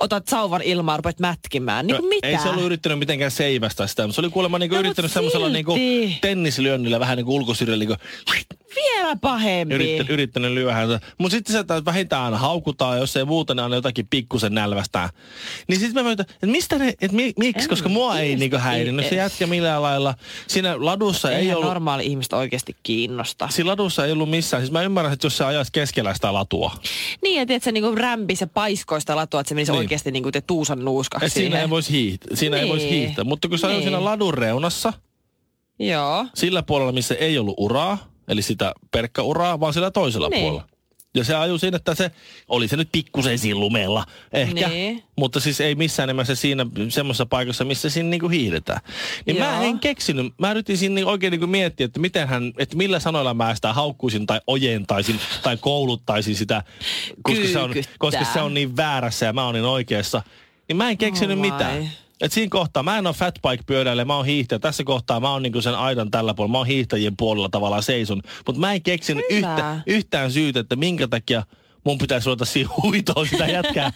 otat 0.00 0.28
sauvan 0.28 0.62
ilmaa 0.62 0.96
rupeat 0.96 1.20
mätkimään. 1.20 1.86
Niinku 1.86 2.02
No, 2.02 2.08
mitä? 2.08 2.28
Ei 2.28 2.38
se 2.38 2.48
ollut 2.48 2.64
yrittänyt 2.64 2.98
mitenkään 2.98 3.30
seivästä 3.30 3.86
sitä, 3.86 4.02
mutta 4.02 4.14
se 4.14 4.20
oli 4.20 4.30
kuulemma 4.30 4.58
niinku 4.58 4.74
No, 4.74 4.80
yrittänyt 4.80 5.12
semmoisella 5.12 5.48
niinku 5.48 5.76
tennislyönnillä 6.20 7.00
vähän 7.00 7.16
niinku 7.16 7.34
ulkosyrjällä 7.34 7.84
niinku 7.84 7.96
Vielä 8.76 9.16
pahempi. 9.16 9.74
yrittänyt, 9.74 10.10
yrittänyt 10.10 10.52
lyödä 10.52 10.72
häntä. 10.74 11.00
Mutta 11.18 11.36
sitten 11.36 11.52
se, 11.52 11.58
että 11.58 11.84
vähintään 11.84 12.22
aina 12.24 12.38
haukutaan, 12.38 12.98
jos 12.98 13.16
ei 13.16 13.24
muuten 13.24 13.58
aina 13.58 13.74
jotakin 13.74 14.06
pikkusen 14.10 14.54
nälvästää. 14.54 15.10
Niin 15.68 15.80
sitten 15.80 16.04
mä 16.04 16.08
mietin, 16.08 16.26
että 16.30 16.46
mistä 16.46 16.78
ne, 16.78 16.88
että 16.88 17.16
mi, 17.16 17.32
miksi, 17.38 17.62
En 17.62 17.68
koska 17.68 17.88
mua 17.88 18.18
ei 18.18 18.36
niinku 18.36 18.56
häirinyt. 18.58 19.04
Se 19.06 19.10
Ei- 19.10 19.16
jätkä 19.18 19.46
millään 19.46 19.82
lailla. 19.82 20.14
Siinä 20.48 20.74
ladussa 20.78 21.30
ei 21.30 21.36
Eihän 21.36 21.56
ollut... 21.56 21.68
normaali 21.70 22.06
ihmistä 22.06 22.36
oikeasti 22.36 22.76
kiinnosta. 22.82 23.48
Siinä 23.48 23.70
ladussa 23.70 24.06
ei 24.06 24.12
ollut 24.12 24.30
missään. 24.30 24.62
Siis 24.62 24.72
mä 24.72 24.82
ymmärrän, 24.82 25.12
että 25.12 25.26
jos 25.26 25.36
se 25.36 25.44
ajaisi 25.44 25.72
keskellä 25.72 26.14
sitä 26.14 26.32
latua. 26.32 26.72
Niin, 27.22 27.40
että 27.42 27.54
et 27.54 27.62
sä 27.62 27.72
niinku 27.72 27.94
rämpis 27.94 28.40
ja 28.40 28.46
paiskoista 28.46 29.16
latua, 29.16 29.40
että 29.40 29.48
se 29.48 29.54
menisi 29.54 29.72
Niin. 29.72 29.76
niin. 29.78 29.84
oikeasti 29.86 30.10
niinku 30.10 30.32
te 30.32 30.40
tuusan 30.40 30.84
nuuskaksi 30.84 31.26
Et 31.26 31.32
siinä 31.32 31.60
ei 31.60 31.70
voisi 31.70 31.92
hiihtää. 31.92 32.36
Siinä 32.36 32.56
ei 32.56 32.68
voisi 32.68 32.84
Niin. 32.86 32.94
hiihtää. 32.96 33.24
Mutta 33.24 33.48
kun 33.48 33.58
se 33.58 33.66
ajoi 33.66 33.76
Niin. 33.78 33.84
siinä 33.88 34.04
ladun 34.04 34.34
reunassa, 34.34 34.92
Joo. 35.78 36.26
sillä 36.34 36.62
puolella, 36.62 36.92
missä 36.92 37.14
ei 37.14 37.38
ollut 37.38 37.54
uraa, 37.58 38.11
eli 38.28 38.42
sitä 38.42 38.74
perkkauraa, 38.90 39.60
vaan 39.60 39.74
sillä 39.74 39.90
toisella 39.90 40.28
niin. 40.28 40.40
puolella. 40.40 40.72
Ja 41.14 41.24
se 41.24 41.34
aju 41.34 41.58
siinä, 41.58 41.76
että 41.76 41.94
se 41.94 42.10
oli 42.48 42.68
se 42.68 42.76
nyt 42.76 42.88
pikkusen 42.92 43.38
sillumeella 43.38 44.04
ehkä, 44.32 44.68
niin. 44.68 45.02
mutta 45.16 45.40
siis 45.40 45.60
ei 45.60 45.74
missään 45.74 46.08
nimessä 46.08 46.34
siinä 46.34 46.66
semmoisessa 46.88 47.26
paikassa, 47.26 47.64
missä 47.64 47.90
siinä 47.90 48.08
niinku 48.08 48.28
hiihdetään. 48.28 48.80
Niin 49.26 49.36
Joo. 49.36 49.46
mä 49.46 49.62
en 49.62 49.78
keksinyt, 49.78 50.32
mä 50.38 50.50
yritin 50.50 50.78
siinä 50.78 50.94
niinku 50.94 51.10
oikein 51.10 51.30
niinku 51.30 51.46
miettiä, 51.46 51.84
että 51.84 52.00
miten 52.00 52.28
hän, 52.28 52.52
että 52.58 52.76
millä 52.76 53.00
sanoilla 53.00 53.34
mä 53.34 53.54
sitä 53.54 53.72
haukkuisin 53.72 54.26
tai 54.26 54.40
ojentaisin 54.46 55.20
tai 55.42 55.56
kouluttaisin 55.56 56.36
sitä, 56.36 56.62
koska 57.22 57.48
se, 57.52 57.58
on, 57.58 57.74
koska 57.98 58.24
se 58.24 58.40
on 58.40 58.54
niin 58.54 58.76
väärässä 58.76 59.26
ja 59.26 59.32
mä 59.32 59.44
oon 59.44 59.54
niin 59.54 59.64
oikeassa. 59.64 60.22
Niin 60.68 60.76
mä 60.76 60.90
en 60.90 60.98
keksinyt 60.98 61.38
oh 61.38 61.42
mitään. 61.42 61.90
Et 62.22 62.32
siinä 62.32 62.50
kohtaa, 62.50 62.82
mä 62.82 62.98
en 62.98 63.06
ole 63.06 63.14
fatbike 63.14 63.62
pyöräilijä, 63.66 64.04
mä 64.04 64.16
oon 64.16 64.26
hiihtäjä. 64.26 64.58
Tässä 64.58 64.84
kohtaa 64.84 65.20
mä 65.20 65.30
oon 65.32 65.42
niinku 65.42 65.60
sen 65.60 65.74
aidan 65.74 66.10
tällä 66.10 66.34
puolella. 66.34 66.52
Mä 66.52 66.58
oon 66.58 66.66
hiihtäjien 66.66 67.16
puolella 67.16 67.48
tavallaan 67.48 67.82
seison. 67.82 68.22
Mutta 68.46 68.60
mä 68.60 68.72
en 68.72 68.82
keksinyt 68.82 69.24
yhtä, 69.30 69.80
yhtään 69.86 70.32
syytä, 70.32 70.60
että 70.60 70.76
minkä 70.76 71.08
takia 71.08 71.42
mun 71.84 71.98
pitäisi 71.98 72.26
ruveta 72.26 72.44
siihen 72.44 72.70
huitoon 72.82 73.26
sitä 73.28 73.46
jätkää. 73.46 73.92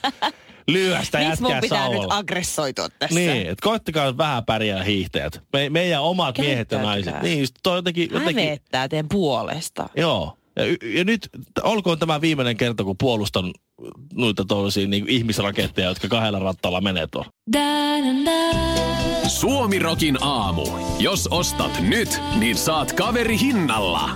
lyöstä 0.69 1.21
jätkää 1.21 1.51
mun 1.51 1.61
pitää 1.61 1.79
saulla. 1.79 2.03
nyt 2.03 2.13
aggressoitua 2.13 2.89
tässä? 2.89 3.15
Niin, 3.15 3.47
että 3.47 3.63
koittakaa 3.63 4.17
vähän 4.17 4.45
pärjää 4.45 4.83
hiihtäjät. 4.85 5.43
Me, 5.53 5.71
meidän 5.71 6.03
omat 6.03 6.39
miehet 6.39 6.71
ja 6.71 6.83
naiset. 6.83 7.23
Niin, 7.23 7.41
just 7.41 7.55
toi 7.63 7.79
jotenkin... 7.79 8.11
jotenkin... 8.13 8.45
Hävettää 8.45 8.89
teidän 8.89 9.09
puolesta. 9.09 9.89
Joo. 9.97 10.37
Ja, 10.57 10.65
ja 10.99 11.05
nyt 11.05 11.29
olkoon 11.63 11.99
tämä 11.99 12.21
viimeinen 12.21 12.57
kerta, 12.57 12.85
kun 12.85 12.97
puolustan 12.99 13.53
noita 14.15 14.45
toisia 14.45 14.89
niin 14.89 15.09
ihmisraketteja, 15.09 15.89
jotka 15.89 16.09
kahdella 16.09 16.39
rattaalla 16.39 16.81
menee 16.81 17.07
tuolla. 17.07 17.31
Suomirokin 19.29 20.19
aamu. 20.21 20.67
Jos 20.99 21.29
ostat 21.31 21.81
nyt, 21.81 22.21
niin 22.39 22.57
saat 22.57 22.93
kaveri 22.93 23.39
hinnalla. 23.41 24.11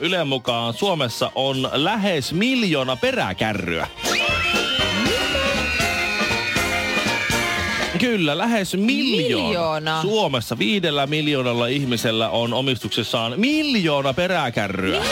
Ylen 0.00 0.28
mukaan 0.28 0.74
Suomessa 0.74 1.32
on 1.34 1.70
lähes 1.72 2.32
miljoona 2.32 2.96
peräkärryä. 2.96 3.86
Kyllä, 8.00 8.38
lähes 8.38 8.74
miljoona. 8.74 9.44
miljoona. 9.44 10.02
Suomessa 10.02 10.58
viidellä 10.58 11.06
miljoonalla 11.06 11.66
ihmisellä 11.66 12.30
on 12.30 12.54
omistuksessaan 12.54 13.34
miljoona 13.36 14.14
peräkärryä. 14.14 15.02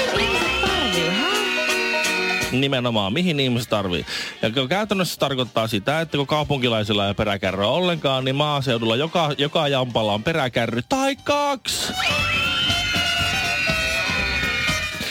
Nimenomaan, 2.52 3.12
mihin 3.12 3.40
ihmiset 3.40 3.70
tarvii. 3.70 4.06
Ja 4.42 4.50
käytännössä 4.68 5.18
tarkoittaa 5.18 5.66
sitä, 5.66 6.00
että 6.00 6.16
kun 6.16 6.26
kaupunkilaisilla 6.26 7.08
ei 7.08 7.14
peräkärryä 7.14 7.66
ollenkaan, 7.66 8.24
niin 8.24 8.36
maaseudulla 8.36 8.96
joka, 8.96 9.34
joka 9.38 9.68
jampalla 9.68 10.12
on 10.12 10.22
peräkärry 10.22 10.82
tai 10.88 11.16
kaksi. 11.16 11.92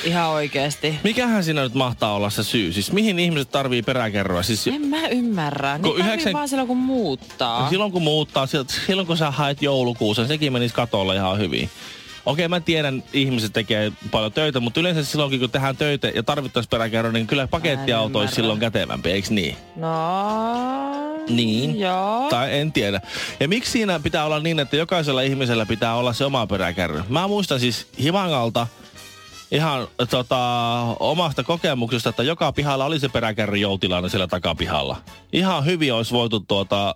Ihan 0.07 0.29
oikeasti. 0.29 0.95
Mikähän 1.03 1.43
siinä 1.43 1.61
nyt 1.61 1.73
mahtaa 1.73 2.13
olla 2.13 2.29
se 2.29 2.43
syy? 2.43 2.73
Siis 2.73 2.91
mihin 2.91 3.19
ihmiset 3.19 3.51
tarvii 3.51 3.81
peräkerroa? 3.81 4.43
Siis, 4.43 4.67
en 4.67 4.81
mä 4.81 5.07
ymmärrä. 5.07 5.77
Niin 5.77 5.97
yhdeksän... 5.97 6.33
vaan 6.33 6.49
silloin 6.49 6.67
kun 6.67 6.77
muuttaa. 6.77 7.69
Silloin 7.69 7.91
kun 7.91 8.01
muuttaa, 8.01 8.47
silloin 8.85 9.07
kun 9.07 9.17
sä 9.17 9.31
haet 9.31 9.61
joulukuusen, 9.61 10.27
sekin 10.27 10.53
menisi 10.53 10.75
katolla 10.75 11.13
ihan 11.13 11.37
hyvin. 11.37 11.69
Okei, 12.25 12.47
mä 12.47 12.59
tiedän, 12.59 13.03
ihmiset 13.13 13.53
tekee 13.53 13.91
paljon 14.11 14.31
töitä, 14.31 14.59
mutta 14.59 14.79
yleensä 14.79 15.03
silloin, 15.03 15.39
kun 15.39 15.49
tehdään 15.49 15.77
töitä 15.77 16.07
ja 16.07 16.23
tarvittaisiin 16.23 16.69
peräkerro, 16.69 17.11
niin 17.11 17.27
kyllä 17.27 17.47
pakettiauto 17.47 18.19
olisi 18.19 18.35
silloin 18.35 18.59
kätevämpi, 18.59 19.11
eikö 19.11 19.27
niin? 19.31 19.55
No... 19.75 19.87
Niin. 21.29 21.79
Joo. 21.79 22.27
Tai 22.29 22.59
en 22.59 22.71
tiedä. 22.71 23.01
Ja 23.39 23.47
miksi 23.47 23.71
siinä 23.71 23.99
pitää 23.99 24.25
olla 24.25 24.39
niin, 24.39 24.59
että 24.59 24.75
jokaisella 24.75 25.21
ihmisellä 25.21 25.65
pitää 25.65 25.95
olla 25.95 26.13
se 26.13 26.25
oma 26.25 26.47
peräkärry? 26.47 27.03
Mä 27.09 27.27
muistan 27.27 27.59
siis 27.59 27.87
Hivangalta, 27.99 28.67
ihan 29.51 29.87
tota, 30.09 30.37
omasta 30.99 31.43
kokemuksesta, 31.43 32.09
että 32.09 32.23
joka 32.23 32.51
pihalla 32.51 32.85
oli 32.85 32.99
se 32.99 33.09
peräkärry 33.09 33.57
joutilainen 33.57 34.09
siellä 34.09 34.27
takapihalla. 34.27 34.97
Ihan 35.33 35.65
hyvin 35.65 35.93
olisi 35.93 36.13
voitu 36.13 36.39
tuota, 36.39 36.95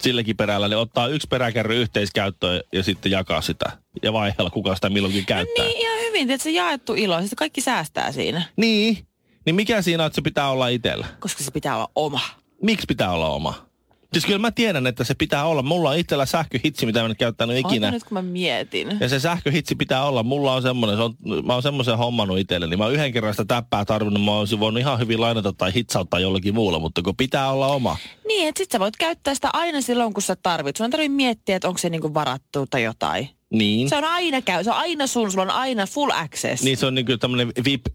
silläkin 0.00 0.36
perällä, 0.36 0.68
niin 0.68 0.78
ottaa 0.78 1.08
yksi 1.08 1.28
peräkärry 1.28 1.80
yhteiskäyttöön 1.80 2.60
ja 2.72 2.82
sitten 2.82 3.12
jakaa 3.12 3.40
sitä. 3.40 3.72
Ja 4.02 4.12
vaihella, 4.12 4.50
kuka 4.50 4.74
sitä 4.74 4.90
milloinkin 4.90 5.26
käyttää. 5.26 5.64
No 5.64 5.70
niin, 5.70 5.80
ihan 5.80 6.00
hyvin. 6.00 6.30
Että 6.30 6.44
se 6.44 6.50
jaettu 6.50 6.94
ilo, 6.94 7.20
sitten 7.20 7.36
kaikki 7.36 7.60
säästää 7.60 8.12
siinä. 8.12 8.42
Niin. 8.56 9.06
Niin 9.46 9.54
mikä 9.54 9.82
siinä 9.82 10.02
on, 10.02 10.06
että 10.06 10.14
se 10.14 10.22
pitää 10.22 10.50
olla 10.50 10.68
itsellä? 10.68 11.06
Koska 11.20 11.44
se 11.44 11.50
pitää 11.50 11.76
olla 11.76 11.90
oma. 11.94 12.20
Miksi 12.62 12.84
pitää 12.88 13.12
olla 13.12 13.28
oma? 13.28 13.66
Siis 14.14 14.26
kyllä 14.26 14.38
mä 14.38 14.50
tiedän, 14.50 14.86
että 14.86 15.04
se 15.04 15.14
pitää 15.14 15.44
olla. 15.44 15.62
Mulla 15.62 15.90
on 15.90 15.98
itsellä 15.98 16.26
sähköhitsi, 16.26 16.86
mitä 16.86 17.00
mä 17.00 17.06
en 17.06 17.16
käyttänyt 17.16 17.58
ikinä. 17.58 17.86
Ota 17.86 17.94
nyt 17.94 18.04
kun 18.04 18.14
mä 18.14 18.22
mietin. 18.22 18.96
Ja 19.00 19.08
se 19.08 19.20
sähköhitsi 19.20 19.74
pitää 19.74 20.04
olla. 20.04 20.22
Mulla 20.22 20.54
on 20.54 20.62
semmoinen, 20.62 20.96
se 20.96 21.02
on, 21.02 21.14
mä 21.44 21.52
oon 21.52 21.62
semmoisen 21.62 21.98
hommannut 21.98 22.38
itselleni. 22.38 22.76
Mä 22.76 22.84
oon 22.84 22.92
yhden 22.92 23.12
kerran 23.12 23.34
sitä 23.34 23.44
täppää 23.44 23.84
tarvinnut. 23.84 24.24
Mä 24.24 24.32
olisin 24.32 24.60
voinut 24.60 24.80
ihan 24.80 24.98
hyvin 24.98 25.20
lainata 25.20 25.52
tai 25.52 25.74
hitsauttaa 25.74 26.20
jollakin 26.20 26.54
muulla, 26.54 26.78
mutta 26.78 27.02
kun 27.02 27.16
pitää 27.16 27.50
olla 27.50 27.66
oma. 27.66 27.96
Niin, 28.28 28.48
että 28.48 28.58
sit 28.58 28.70
sä 28.70 28.80
voit 28.80 28.96
käyttää 28.96 29.34
sitä 29.34 29.50
aina 29.52 29.80
silloin, 29.80 30.14
kun 30.14 30.22
sä 30.22 30.36
tarvit. 30.42 30.76
Sun 30.76 30.90
tarvii 30.90 31.08
miettiä, 31.08 31.56
että 31.56 31.68
onko 31.68 31.78
se 31.78 31.90
niinku 31.90 32.14
varattu 32.14 32.66
tai 32.70 32.82
jotain. 32.82 33.28
Niin. 33.54 33.88
Se 33.88 33.96
on 33.96 34.04
aina 34.04 34.42
käy, 34.42 34.64
se 34.64 34.70
on 34.70 34.76
aina 34.76 35.06
sun, 35.06 35.30
sulla 35.30 35.42
on 35.42 35.50
aina 35.50 35.86
full 35.86 36.10
access. 36.10 36.62
Niin 36.62 36.76
se 36.76 36.86
on 36.86 36.94
niinku 36.94 37.18
tämmönen 37.18 37.52
vip. 37.64 37.86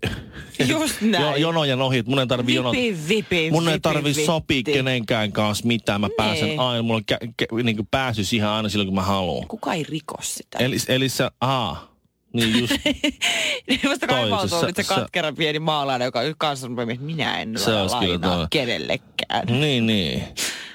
Just 0.68 1.02
näin. 1.02 1.24
jo, 1.24 1.36
jonojen 1.36 1.82
ohi, 1.82 2.04
mun 2.06 2.20
ei 2.20 2.28
tarvii 2.28 2.56
jono. 2.56 2.72
Vipi, 3.10 3.52
mun 3.52 3.70
ei 3.70 3.80
tarvii 3.80 4.14
sopii 4.14 4.64
kenenkään 4.64 5.32
kanssa 5.32 5.68
mitään. 5.68 6.02
Mä 6.02 6.08
nee. 6.08 6.16
pääsen 6.18 6.60
aina, 6.60 6.84
mulla 6.84 6.96
on 6.96 7.04
kä- 7.12 7.28
kä- 7.44 7.64
niinku 7.64 7.88
pääsy 7.92 8.24
siihen 8.24 8.48
aina 8.48 8.70
silloin, 8.70 8.88
kun 8.88 8.96
mä 8.96 9.04
haluan. 9.04 9.48
Kuka 9.48 9.74
ei 9.74 9.84
riko 9.84 10.16
sitä? 10.22 10.58
Eli, 10.58 10.78
eli 10.88 11.10
se, 11.10 11.30
aa, 11.42 11.96
niin 12.34 12.60
just. 12.60 12.74
Vasta 13.90 14.08
kaivautuu 14.08 14.66
nyt 14.66 14.76
se 14.76 14.84
katkera 14.84 15.34
pieni 15.34 15.60
maalainen, 15.60 16.06
joka 16.06 16.22
kanssa 16.38 16.68
on 16.68 16.92
että 16.92 17.06
minä 17.06 17.40
en 17.42 17.58
se 17.58 17.72
lainaa 17.72 18.48
kenellekään. 18.50 19.48
Niin, 19.48 19.86
niin. 19.86 20.24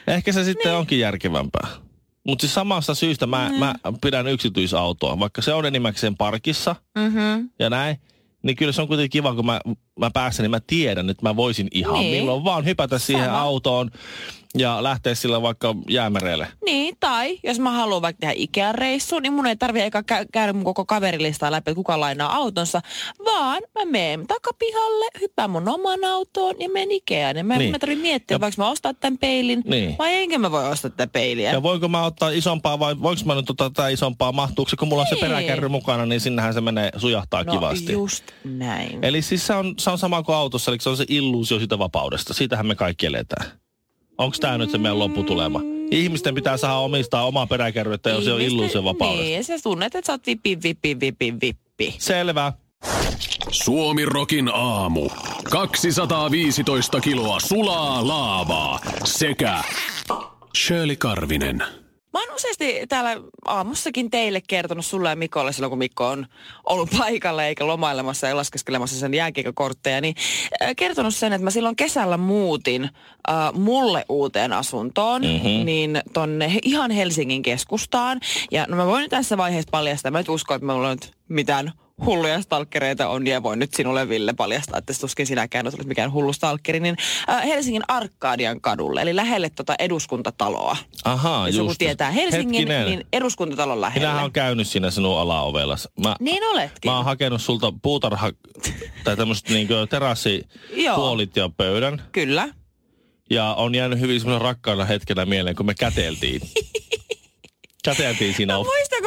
Ehkä 0.07 0.33
se 0.33 0.45
sitten 0.45 0.71
niin. 0.71 0.79
onkin 0.79 0.99
järkevämpää. 0.99 1.84
Mutta 2.25 2.43
siis 2.43 2.55
samasta 2.55 2.95
syystä 2.95 3.27
mä, 3.27 3.45
mm-hmm. 3.45 3.59
mä 3.59 3.75
pidän 4.01 4.27
yksityisautoa, 4.27 5.19
vaikka 5.19 5.43
se 5.43 5.55
on 5.55 5.67
enimmäkseen 5.67 6.17
parkissa 6.17 6.77
mm-hmm. 6.99 7.51
ja 7.59 7.71
näin. 7.71 7.97
Niin 8.43 8.57
kyllä 8.57 8.73
se 8.73 8.83
on 8.83 8.89
kuitenkin 8.89 9.11
kiva, 9.11 9.35
kun 9.35 9.47
mä, 9.47 9.61
mä 9.99 10.11
pääsen, 10.11 10.45
niin 10.45 10.51
mä 10.51 10.61
tiedän, 10.67 11.11
että 11.11 11.23
mä 11.23 11.37
voisin 11.37 11.69
ihan 11.71 11.95
niin. 11.95 12.17
milloin 12.17 12.45
vaan 12.45 12.65
hypätä 12.65 12.99
siihen 12.99 13.25
Sama. 13.25 13.41
autoon 13.41 13.91
ja 14.59 14.83
lähteä 14.83 15.15
sillä 15.15 15.43
vaikka 15.43 15.75
jäämereelle. 15.89 16.49
Niin, 16.65 16.97
tai 17.01 17.39
jos 17.45 17.59
mä 17.59 17.71
haluan 17.71 18.03
vaikka 18.03 18.21
tehdä 18.21 18.35
Ikea-reissu, 18.37 19.21
niin 19.21 19.33
mun 19.33 19.47
ei 19.47 19.57
tarvi 19.57 19.81
eikä 19.81 20.01
kä- 20.01 20.27
käydä 20.33 20.53
mun 20.53 20.65
koko 20.65 20.85
kaverilistaa 20.85 21.51
läpi, 21.51 21.71
että 21.71 21.75
kuka 21.75 22.01
lainaa 22.01 22.37
autonsa, 22.37 22.81
vaan 23.25 23.63
mä 23.75 23.85
menen 23.85 24.27
takapihalle, 24.27 25.07
hyppään 25.21 25.51
mun 25.51 25.69
oman 25.69 26.05
autoon 26.05 26.55
ja 26.61 26.69
menen 26.69 26.93
Ikeaan. 26.93 27.37
Ja 27.37 27.45
mä, 27.45 27.57
niin. 27.59 27.71
mä 27.71 27.79
tarvitsen 27.79 28.03
miettiä, 28.03 28.35
ja... 28.35 28.41
voiko 28.41 28.55
mä 28.59 28.71
ostaa 28.71 28.95
tämän 28.95 29.19
peilin 29.19 29.63
niin. 29.67 29.99
vai 29.99 30.15
enkä 30.15 30.39
mä 30.39 30.51
voi 30.51 30.69
ostaa 30.69 30.91
tätä 30.91 31.07
peiliä. 31.07 31.53
Ja 31.53 31.63
voinko 31.63 31.89
mä 31.89 32.05
ottaa 32.05 32.31
isompaa 32.31 32.79
vai 32.79 32.97
voinko 33.03 33.23
mä 33.25 33.35
nyt 33.35 33.51
ottaa 33.51 33.71
tätä 33.71 33.89
isompaa, 33.89 34.33
mahtuuko 34.33 34.69
se, 34.69 34.77
kun 34.77 34.89
mulla 34.89 35.03
niin. 35.03 35.15
on 35.15 35.19
se 35.19 35.27
niin. 35.27 35.37
peräkärry 35.37 35.69
mukana, 35.69 36.07
niin 36.07 36.21
sinnehän 36.21 36.55
se 36.55 36.61
menee, 36.61 36.91
sujahtaa 36.97 37.45
no, 37.45 37.53
kivasti. 37.53 37.93
just 37.93 38.25
näin. 38.45 39.05
Eli 39.05 39.23
siis 39.23 39.47
se 39.47 39.55
on, 39.55 39.75
se 39.79 39.91
on 39.91 39.99
sama 39.99 40.23
kuin 40.23 40.37
autossa, 40.37 40.71
eli 40.71 40.81
se 40.81 40.89
on 40.89 40.97
se 40.97 41.05
illuusio 41.09 41.59
siitä 41.59 41.79
vapaudesta. 41.79 42.35
Siitähän 42.35 42.67
me 42.67 42.75
kaikki 42.75 43.07
eletään. 43.07 43.64
Onko 44.19 44.37
tämä 44.41 44.59
nyt 44.59 44.71
se 44.71 44.79
meidän 44.79 44.99
lopputulema? 44.99 45.61
Ihmisten 45.91 46.35
pitää 46.35 46.57
saada 46.57 46.77
omistaa 46.77 47.27
omaa 47.27 47.47
peräkärryä, 47.47 47.99
jos 48.05 48.25
se 48.25 48.33
on 48.33 48.41
illuusio 48.41 48.85
vapaudesta. 48.85 49.23
Niin, 49.25 49.45
sä 49.45 49.55
tunnet, 49.63 49.95
että 49.95 50.07
sä 50.07 50.13
oot 50.13 50.27
vippi, 50.27 50.59
vippi, 50.63 51.01
vippi, 51.01 51.35
vippi. 51.41 51.95
Selvä. 51.99 52.53
Suomi 53.51 54.05
Rokin 54.05 54.51
aamu. 54.55 55.09
215 55.51 57.01
kiloa 57.01 57.41
sulaa 57.41 58.09
laavaa 58.09 58.81
sekä 59.05 59.63
Shirley 60.57 60.97
Karvinen. 60.97 61.65
Mä 62.35 62.37
useasti 62.37 62.87
täällä 62.89 63.17
aamussakin 63.45 64.11
teille 64.11 64.41
kertonut 64.49 64.87
sulle 64.87 65.11
ja 65.11 65.17
Mikolle 65.17 65.53
silloin, 65.53 65.71
kun 65.71 65.79
Mikko 65.79 66.09
on 66.09 66.27
ollut 66.65 66.91
paikalla 66.99 67.45
eikä 67.45 67.67
lomailemassa 67.67 68.27
ja 68.27 68.37
laskeskelemassa 68.37 68.99
sen 68.99 69.15
jääkiekokortteja, 69.15 70.01
niin 70.01 70.15
äh, 70.63 70.71
kertonut 70.77 71.15
sen, 71.15 71.33
että 71.33 71.45
mä 71.45 71.51
silloin 71.51 71.77
kesällä 71.77 72.17
muutin 72.17 72.85
äh, 72.85 73.53
mulle 73.53 74.05
uuteen 74.09 74.53
asuntoon, 74.53 75.23
mm-hmm. 75.23 75.65
niin 75.65 76.03
tonne 76.13 76.59
ihan 76.63 76.91
Helsingin 76.91 77.43
keskustaan. 77.43 78.21
Ja 78.51 78.67
no 78.69 78.77
mä 78.77 78.87
voin 78.87 79.03
nyt 79.03 79.11
tässä 79.11 79.37
vaiheessa 79.37 79.71
paljastaa, 79.71 80.11
mä 80.11 80.19
nyt 80.19 80.29
usko, 80.29 80.55
että 80.55 80.73
on 80.73 80.91
nyt 80.91 81.13
mitään 81.29 81.73
hulluja 82.05 82.43
stalkereita 82.43 83.09
on 83.09 83.27
ja 83.27 83.43
voin 83.43 83.59
nyt 83.59 83.75
sinulle 83.75 84.09
Ville 84.09 84.33
paljastaa, 84.33 84.79
että 84.79 84.93
tuskin 85.01 85.27
sinäkään 85.27 85.67
olet 85.67 85.87
mikään 85.87 86.13
hullu 86.13 86.33
stalkeri, 86.33 86.81
niin 86.81 86.97
äh, 87.29 87.45
Helsingin 87.45 87.83
Arkadian 87.89 88.61
kadulle, 88.61 89.03
eli 89.03 89.17
lähelle 89.17 89.51
tota 89.51 89.75
eduskuntataloa. 89.79 90.77
Ahaa, 91.05 91.49
Jos 91.49 91.57
just. 91.57 91.79
tietää 91.79 92.11
Helsingin, 92.11 92.55
Hetkinen. 92.55 92.87
niin 92.87 93.07
eduskuntatalon 93.13 93.81
lähelle. 93.81 94.07
Minähän 94.07 94.25
on 94.25 94.33
käynyt 94.33 94.69
siinä 94.69 94.91
sinun 94.91 95.19
alaovella. 95.19 95.77
Mä, 96.05 96.17
niin 96.21 96.45
oletkin. 96.45 96.91
Mä 96.91 96.97
oon 96.97 97.05
hakenut 97.05 97.43
sulta 97.43 97.73
puutarha 97.83 98.31
tai 99.05 99.17
tämmöiset 99.17 99.49
niin 99.49 99.69
terassipuolit 99.91 101.37
ja 101.37 101.51
pöydän. 101.57 102.03
Kyllä. 102.13 102.49
Ja 103.31 103.55
on 103.55 103.75
jäänyt 103.75 104.01
hyvin 104.01 104.21
semmoinen 104.21 104.43
rakkaana 104.43 104.85
hetkenä 104.85 105.27
mieleen, 105.27 105.57
kun 105.57 105.67
me 105.67 105.75
käteltiin. 105.75 106.41
käteltiin 107.85 108.35
siinä. 108.35 108.55
No, 108.55 108.65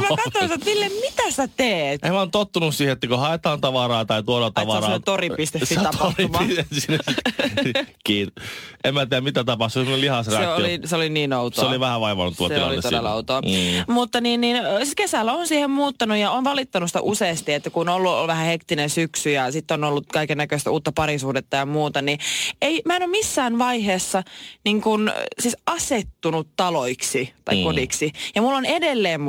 mä 0.10 0.24
katsoin, 0.24 0.52
että 0.52 0.66
Ville, 0.66 0.90
mitä 0.90 1.32
sä 1.32 1.48
teet? 1.58 2.06
En 2.06 2.12
mä 2.12 2.20
oon 2.20 2.32
tottunut 2.32 2.76
siihen, 2.76 2.94
että 2.94 3.08
kun 3.08 3.20
haetaan 3.20 3.62
tavaraa 3.62 4.06
tai 4.06 4.24
tuodaan 4.24 4.54
tavaraa. 4.54 4.92
Ai, 4.92 5.00
tori.fi 5.00 5.76
tapahtuma. 5.76 6.40
Kiitos. 8.04 8.44
En 8.84 8.94
mä 8.94 9.06
tiedä, 9.06 9.22
mitä 9.22 9.44
tapahtui. 9.44 9.86
Se 9.86 9.92
oli 9.92 10.02
lihasreaktio. 10.02 10.56
Se 10.56 10.62
oli, 10.62 10.80
se 10.86 10.96
oli 10.96 11.10
niin 11.10 11.34
outoa. 11.34 11.64
Se 11.64 11.70
oli 11.70 11.80
vähän 11.80 12.02
vaivannut 12.02 12.38
tuo 12.38 12.48
Se 12.48 12.64
oli 12.64 12.82
todella 12.82 13.14
outoa. 13.14 13.42
Mm. 13.42 13.94
Mutta 13.94 14.22
niin, 14.22 14.42
niin, 14.42 14.58
siis 14.78 14.96
kesällä 14.96 15.34
on 15.34 15.48
siihen 15.48 15.72
muuttanut 15.72 16.18
ja 16.18 16.32
on 16.32 16.44
valittanut 16.44 16.90
sitä 16.90 17.02
useasti, 17.02 17.54
että 17.54 17.70
kun 17.70 17.90
on 17.90 17.96
ollut, 17.96 18.28
vähän 18.28 18.46
hektinen 18.46 18.90
syksy 18.90 19.32
ja 19.32 19.52
sitten 19.52 19.84
on 19.84 19.90
ollut 19.90 20.08
kaiken 20.08 20.38
näköistä 20.38 20.72
uutta 20.72 20.92
parisuudetta 20.92 21.58
ja 21.58 21.66
muuta, 21.66 22.02
niin 22.02 22.20
ei, 22.62 22.82
mä 22.86 22.96
en 22.96 23.04
ole 23.04 23.12
missään 23.12 23.60
vaiheessa 23.60 24.24
niin 24.66 24.82
kun, 24.82 25.12
siis 25.40 25.58
asettunut 25.66 26.48
taloiksi 26.56 27.34
tai 27.46 27.56
mm. 27.56 27.64
kodiksi. 27.64 28.12
Ja 28.36 28.42
mulla 28.42 28.58
on 28.58 28.66
edelleen 28.66 29.22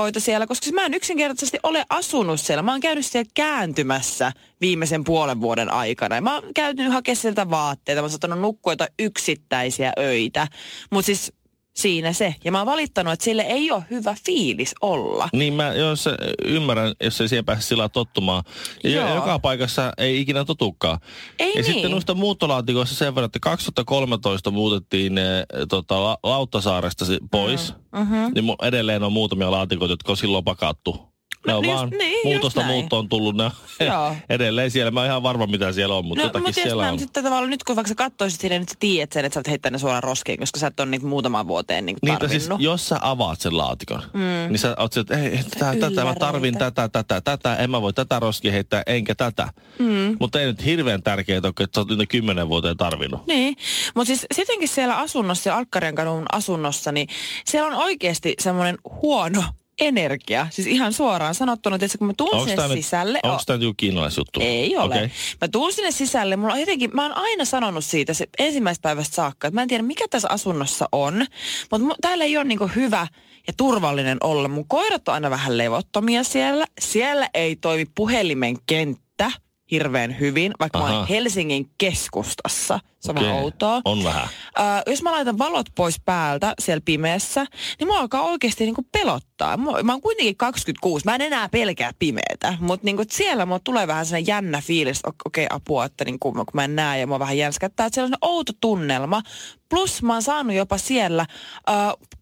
muuttolaatikoita 0.00 0.20
siellä, 0.20 0.46
koska 0.46 0.72
mä 0.72 0.86
en 0.86 0.94
yksinkertaisesti 0.94 1.58
ole 1.62 1.84
asunut 1.90 2.40
siellä. 2.40 2.62
Mä 2.62 2.72
oon 2.72 2.80
käynyt 2.80 3.06
siellä 3.06 3.30
kääntymässä 3.34 4.32
viimeisen 4.60 5.04
puolen 5.04 5.40
vuoden 5.40 5.72
aikana. 5.72 6.14
Ja 6.14 6.22
mä 6.22 6.34
oon 6.34 6.54
käynyt 6.54 6.92
hakemaan 6.92 7.16
sieltä 7.16 7.50
vaatteita. 7.50 8.00
Mä 8.00 8.04
oon 8.04 8.10
saattanut 8.10 8.40
nukkua 8.40 8.74
yksittäisiä 8.98 9.92
öitä. 9.98 10.48
Mutta 10.90 11.06
siis 11.06 11.32
siinä 11.76 12.12
se. 12.12 12.34
Ja 12.44 12.52
mä 12.52 12.58
oon 12.58 12.66
valittanut, 12.66 13.12
että 13.12 13.24
sille 13.24 13.42
ei 13.42 13.70
ole 13.70 13.82
hyvä 13.90 14.16
fiilis 14.24 14.74
olla. 14.80 15.28
Niin 15.32 15.54
mä 15.54 15.74
jos 15.74 16.04
ymmärrän, 16.44 16.94
jos 17.02 17.20
ei 17.20 17.28
siihen 17.28 17.44
pääse 17.44 17.62
sillä 17.62 17.88
tottumaan. 17.88 18.44
Ja 18.84 19.14
joka 19.14 19.38
paikassa 19.38 19.92
ei 19.98 20.20
ikinä 20.20 20.44
totukaan. 20.44 20.98
Ei 21.38 21.48
ja 21.48 21.54
niin. 21.54 21.64
sitten 21.64 21.90
noista 21.90 22.14
muuttolaatikoista 22.14 22.96
sen 22.96 23.14
verran, 23.14 23.26
että 23.26 23.38
2013 23.40 24.50
muutettiin 24.50 25.14
ne, 25.14 25.46
tota, 25.68 26.18
Lauttasaaresta 26.22 27.04
pois. 27.30 27.74
Mm. 27.92 27.98
Mm-hmm. 27.98 28.32
Niin 28.34 28.56
edelleen 28.62 29.02
on 29.02 29.12
muutamia 29.12 29.50
laatikoita, 29.50 29.92
jotka 29.92 30.12
on 30.12 30.16
silloin 30.16 30.44
pakattu 30.44 31.09
ne 31.46 31.54
on 31.54 31.64
no, 31.64 31.74
vaan 31.74 31.90
niin, 31.90 32.20
muutosta 32.24 32.62
muuttoon 32.62 33.08
tullut. 33.08 33.36
Ne 33.36 33.50
edelleen 34.28 34.70
siellä. 34.70 34.90
Mä 34.90 35.00
oon 35.00 35.08
ihan 35.08 35.22
varma, 35.22 35.46
mitä 35.46 35.72
siellä 35.72 35.94
on, 35.94 36.04
mutta 36.04 36.22
no, 36.22 36.28
jotakin 36.28 36.48
mutta 36.48 36.62
siellä 36.62 36.88
on. 36.88 36.98
Sitten 36.98 37.24
tavallaan 37.24 37.50
nyt 37.50 37.64
kun 37.64 37.76
vaikka 37.76 37.88
sä 37.88 37.94
katsoisit 37.94 38.40
sinne, 38.40 38.58
nyt 38.58 38.68
sä 38.68 38.74
tiedät 38.80 39.12
sen, 39.12 39.24
että 39.24 39.34
sä 39.34 39.40
oot 39.40 39.48
heittänyt 39.48 39.72
ne 39.72 39.78
suoraan 39.78 40.02
roskiin, 40.02 40.38
koska 40.38 40.58
sä 40.58 40.66
et 40.66 40.80
ole 40.80 40.88
niitä 40.88 41.06
muutaman 41.06 41.48
vuoteen 41.48 41.86
niin 41.86 41.96
Niitä 42.02 42.28
siis, 42.28 42.48
jos 42.58 42.88
sä 42.88 42.98
avaat 43.00 43.40
sen 43.40 43.56
laatikon, 43.56 44.02
mm. 44.12 44.20
niin 44.20 44.58
sä 44.58 44.74
oot 44.78 44.96
että 44.96 45.18
ei, 45.18 45.40
tätä, 45.58 45.76
tätä, 45.80 46.04
mä 46.04 46.14
tarvin 46.14 46.58
tätä, 46.58 46.88
tätä, 46.88 47.20
tätä, 47.20 47.56
en 47.56 47.70
mä 47.70 47.82
voi 47.82 47.92
tätä 47.92 48.20
roskia 48.20 48.52
heittää, 48.52 48.82
enkä 48.86 49.14
tätä. 49.14 49.48
Mm. 49.78 50.16
Mutta 50.20 50.40
ei 50.40 50.46
nyt 50.46 50.64
hirveän 50.64 51.02
tärkeää, 51.02 51.38
että 51.38 51.64
sä 51.74 51.80
oot 51.80 51.88
nyt 51.88 52.08
kymmenen 52.08 52.48
vuoteen 52.48 52.76
tarvinnut. 52.76 53.26
Niin, 53.26 53.56
mutta 53.94 54.06
siis 54.06 54.26
sittenkin 54.34 54.68
siellä 54.68 54.96
asunnossa, 54.96 55.56
Alkkarian 55.56 55.94
kadun 55.94 56.26
asunnossa, 56.32 56.92
niin 56.92 57.08
siellä 57.44 57.68
on 57.68 57.82
oikeasti 57.82 58.34
semmoinen 58.38 58.78
huono 59.02 59.42
energia. 59.80 60.46
Siis 60.50 60.66
ihan 60.66 60.92
suoraan 60.92 61.34
sanottuna, 61.34 61.76
että 61.76 61.98
kun 61.98 62.06
mä 62.06 62.12
tuun 62.16 62.34
onks 62.34 62.50
sinne 62.50 62.68
sisälle... 62.68 63.20
Onko 63.22 63.42
tämä 63.46 63.58
joku 63.62 63.74
kiinalaisjuttu? 63.76 64.40
Ei 64.42 64.76
ole. 64.76 64.94
Okay. 64.94 65.08
Mä 65.40 65.48
tuun 65.48 65.72
sinne 65.72 65.90
sisälle, 65.90 66.36
mulla 66.36 66.54
on 66.54 66.60
jotenkin, 66.60 66.90
mä 66.94 67.02
oon 67.02 67.16
aina 67.16 67.44
sanonut 67.44 67.84
siitä 67.84 68.14
se 68.14 68.26
ensimmäisestä 68.38 68.82
päivästä 68.82 69.14
saakka, 69.14 69.48
että 69.48 69.54
mä 69.54 69.62
en 69.62 69.68
tiedä 69.68 69.82
mikä 69.82 70.04
tässä 70.10 70.28
asunnossa 70.30 70.88
on, 70.92 71.26
mutta 71.70 71.96
täällä 72.00 72.24
ei 72.24 72.36
ole 72.36 72.44
niinku 72.44 72.70
hyvä 72.76 73.06
ja 73.46 73.52
turvallinen 73.56 74.18
olla. 74.20 74.48
Mun 74.48 74.68
koirat 74.68 75.08
on 75.08 75.14
aina 75.14 75.30
vähän 75.30 75.58
levottomia 75.58 76.24
siellä. 76.24 76.66
Siellä 76.80 77.28
ei 77.34 77.56
toimi 77.56 77.86
puhelimen 77.94 78.56
kenttä 78.66 79.32
hirveän 79.70 80.20
hyvin, 80.20 80.52
vaikka 80.60 80.78
Aha. 80.78 80.88
mä 80.88 80.96
olen 80.96 81.08
Helsingin 81.08 81.70
keskustassa. 81.78 82.80
Se 83.00 83.10
on 83.10 83.18
okay. 83.18 83.28
vähän 83.28 83.42
outoa. 83.42 83.80
On 83.84 84.04
vähän. 84.04 84.28
Ö, 84.58 84.90
jos 84.90 85.02
mä 85.02 85.12
laitan 85.12 85.38
valot 85.38 85.66
pois 85.74 86.00
päältä 86.04 86.54
siellä 86.58 86.82
pimeässä, 86.84 87.46
niin 87.78 87.88
mua 87.88 87.98
alkaa 87.98 88.22
oikeasti 88.22 88.64
niinku 88.64 88.86
pelottaa. 88.92 89.56
Mä, 89.56 89.82
mä 89.82 89.92
oon 89.92 90.00
kuitenkin 90.00 90.36
26, 90.36 91.04
mä 91.04 91.14
en 91.14 91.20
enää 91.20 91.48
pelkää 91.48 91.92
pimeätä, 91.98 92.54
mutta 92.60 92.84
niinku 92.84 93.04
siellä 93.10 93.46
mulla 93.46 93.60
tulee 93.64 93.86
vähän 93.86 94.06
sellainen 94.06 94.26
jännä 94.26 94.60
fiilis, 94.60 94.98
että 94.98 95.10
okei 95.24 95.44
okay, 95.44 95.56
apua, 95.56 95.84
että 95.84 96.04
niinku, 96.04 96.32
kun 96.32 96.44
mä 96.52 96.64
en 96.64 96.76
näe 96.76 97.00
ja 97.00 97.06
mua 97.06 97.18
vähän 97.18 97.38
jänskättää, 97.38 97.86
että 97.86 97.94
siellä 97.94 98.16
on 98.22 98.30
outo 98.30 98.52
tunnelma. 98.60 99.22
Plus 99.68 100.02
mä 100.02 100.12
oon 100.12 100.22
saanut 100.22 100.56
jopa 100.56 100.78
siellä 100.78 101.26
ö, 101.70 101.72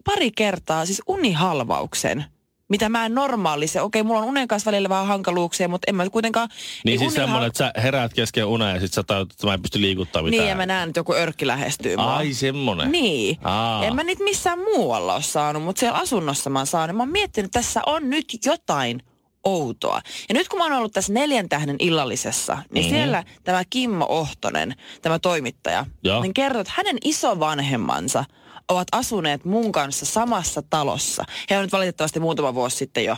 pari 0.05 0.31
kertaa 0.31 0.87
siis 0.87 1.03
unihalvauksen 1.07 2.25
mitä 2.69 2.89
mä 2.89 3.07
en 3.07 3.15
normaalissa. 3.15 3.83
Okei, 3.83 4.03
mulla 4.03 4.21
on 4.21 4.27
unen 4.27 4.49
kanssa 4.49 4.71
välillä 4.71 4.89
vähän 4.89 5.07
hankaluuksia, 5.07 5.69
mutta 5.69 5.85
en 5.89 5.95
mä 5.95 6.11
kuitenkaan... 6.11 6.49
Niin 6.85 6.99
siis 6.99 7.15
semmoinen, 7.15 7.47
että 7.47 7.59
sä 7.59 7.73
heräät 7.83 8.15
kesken 8.15 8.47
unen 8.47 8.75
ja 8.75 8.81
sit 8.81 8.93
sä 8.93 9.03
tajut, 9.03 9.33
että 9.33 9.47
mä 9.47 9.55
en 9.55 9.63
pysty 9.63 9.81
liikuttaa 9.81 10.23
mitään. 10.23 10.41
Niin, 10.41 10.49
ja 10.49 10.57
mä 10.57 10.67
näen, 10.67 10.89
että 10.89 11.01
joku 11.01 11.15
örkki 11.15 11.47
lähestyy 11.47 11.97
mua. 11.97 12.17
Ai, 12.17 12.33
semmonen. 12.33 12.93
Niin. 12.93 13.39
Aa. 13.45 13.85
En 13.85 13.97
mä 13.97 14.05
niitä 14.05 14.25
missään 14.25 14.59
muualla 14.59 15.15
ole 15.15 15.23
saanut, 15.23 15.63
mutta 15.63 15.81
siellä 15.81 15.99
asunnossa 15.99 16.51
mä 16.51 16.59
oon 16.59 16.67
saanut. 16.67 16.97
Mä 16.97 17.03
oon 17.03 17.13
miettinyt, 17.13 17.47
että 17.49 17.59
tässä 17.59 17.81
on 17.87 18.11
nyt 18.11 18.39
jotain 18.47 19.03
outoa. 19.45 20.01
Ja 20.29 20.35
nyt 20.35 20.49
kun 20.49 20.59
mä 20.59 20.65
oon 20.65 20.73
ollut 20.73 20.93
tässä 20.93 21.13
neljän 21.13 21.49
tähden 21.49 21.77
illallisessa, 21.79 22.59
niin 22.71 22.85
mm-hmm. 22.85 22.97
siellä 22.97 23.25
tämä 23.45 23.63
Kimmo 23.71 24.07
Ohtonen, 24.09 24.75
tämä 25.03 25.19
toimittaja, 25.19 25.87
Joo. 26.03 26.23
niin 26.23 26.35
kertoo, 26.35 26.61
että 26.61 26.73
hänen 26.77 26.99
isovanhemmansa 27.05 28.25
ovat 28.69 28.89
asuneet 28.93 29.45
mun 29.45 29.73
kanssa 29.73 30.07
samassa 30.07 30.63
talossa. 30.71 31.25
He 31.51 31.57
on 31.57 31.63
nyt 31.63 31.73
valitettavasti 31.73 32.21
muutama 32.21 32.55
vuosi 32.55 32.77
sitten 32.77 33.05
jo 33.05 33.17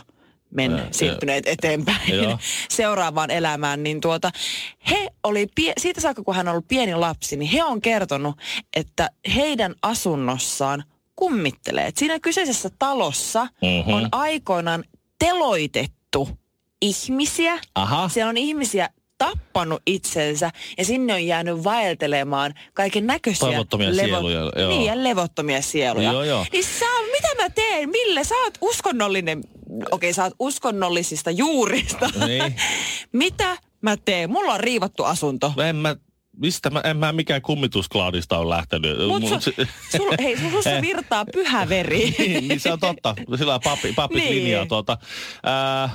men, 0.51 0.71
ja, 0.71 0.85
siirtyneet 0.91 1.45
ja, 1.45 1.51
eteenpäin 1.51 2.23
ja. 2.23 2.37
seuraavaan 2.69 3.31
elämään, 3.31 3.83
niin 3.83 4.01
tuota, 4.01 4.31
he 4.89 5.11
oli, 5.23 5.47
pie, 5.55 5.73
siitä 5.77 6.01
saakka 6.01 6.23
kun 6.23 6.35
hän 6.35 6.47
on 6.47 6.51
ollut 6.51 6.67
pieni 6.67 6.95
lapsi, 6.95 7.37
niin 7.37 7.51
he 7.51 7.63
on 7.63 7.81
kertonut, 7.81 8.35
että 8.75 9.09
heidän 9.35 9.75
asunnossaan 9.81 10.83
kummittelee. 11.15 11.87
Et 11.87 11.97
siinä 11.97 12.19
kyseisessä 12.19 12.69
talossa 12.79 13.43
mm-hmm. 13.43 13.93
on 13.93 14.09
aikoinaan 14.11 14.83
teloitettu 15.19 16.29
ihmisiä. 16.81 17.59
Aha. 17.75 18.09
Siellä 18.09 18.29
on 18.29 18.37
ihmisiä 18.37 18.89
tappanut 19.21 19.81
itsensä 19.85 20.51
ja 20.77 20.85
sinne 20.85 21.13
on 21.13 21.25
jäänyt 21.25 21.63
vaeltelemaan 21.63 22.53
kaiken 22.73 23.07
näköisiä 23.07 23.51
levottomia 23.51 23.89
levo- 23.89 23.95
sieluja. 23.95 24.39
Joo. 24.55 24.69
Niin, 24.69 24.85
ja 24.85 25.03
levottomia 25.03 25.61
sieluja. 25.61 26.11
Joo, 26.11 26.23
joo. 26.23 26.45
Niin 26.51 26.63
sä, 26.63 26.85
mitä 27.11 27.43
mä 27.43 27.49
teen? 27.49 27.89
Mille? 27.89 28.23
Sä 28.23 28.35
oot 28.35 28.57
uskonnollinen, 28.61 29.43
okei 29.69 29.87
okay, 29.91 30.13
sä 30.13 30.23
oot 30.23 30.33
uskonnollisista 30.39 31.31
juurista. 31.31 32.09
Niin. 32.27 32.55
mitä 33.23 33.57
mä 33.81 33.97
teen? 33.97 34.31
Mulla 34.31 34.53
on 34.53 34.59
riivattu 34.59 35.03
asunto. 35.03 35.53
En 35.67 35.75
mä 35.75 35.95
mistä 36.37 36.69
mä, 36.69 36.81
en 36.83 36.97
mä 36.97 37.11
mikään 37.11 37.41
kummitusklaadista 37.41 38.37
on 38.37 38.49
lähtenyt. 38.49 38.97
Mut 39.07 39.43
su, 39.43 39.51
sul, 39.97 40.15
hei, 40.19 40.37
sussa 40.51 40.71
eh. 40.71 40.81
virtaa 40.87 41.25
pyhä 41.25 41.69
veri. 41.69 42.15
niin, 42.17 42.47
niin, 42.47 42.59
se 42.59 42.71
on 42.71 42.79
totta. 42.79 43.15
Sillä 43.37 43.59
papi, 43.63 43.93
papit 43.93 44.17
niin. 44.17 44.35
linjaa 44.35 44.65
tuota. 44.65 44.97
Äh, 45.83 45.91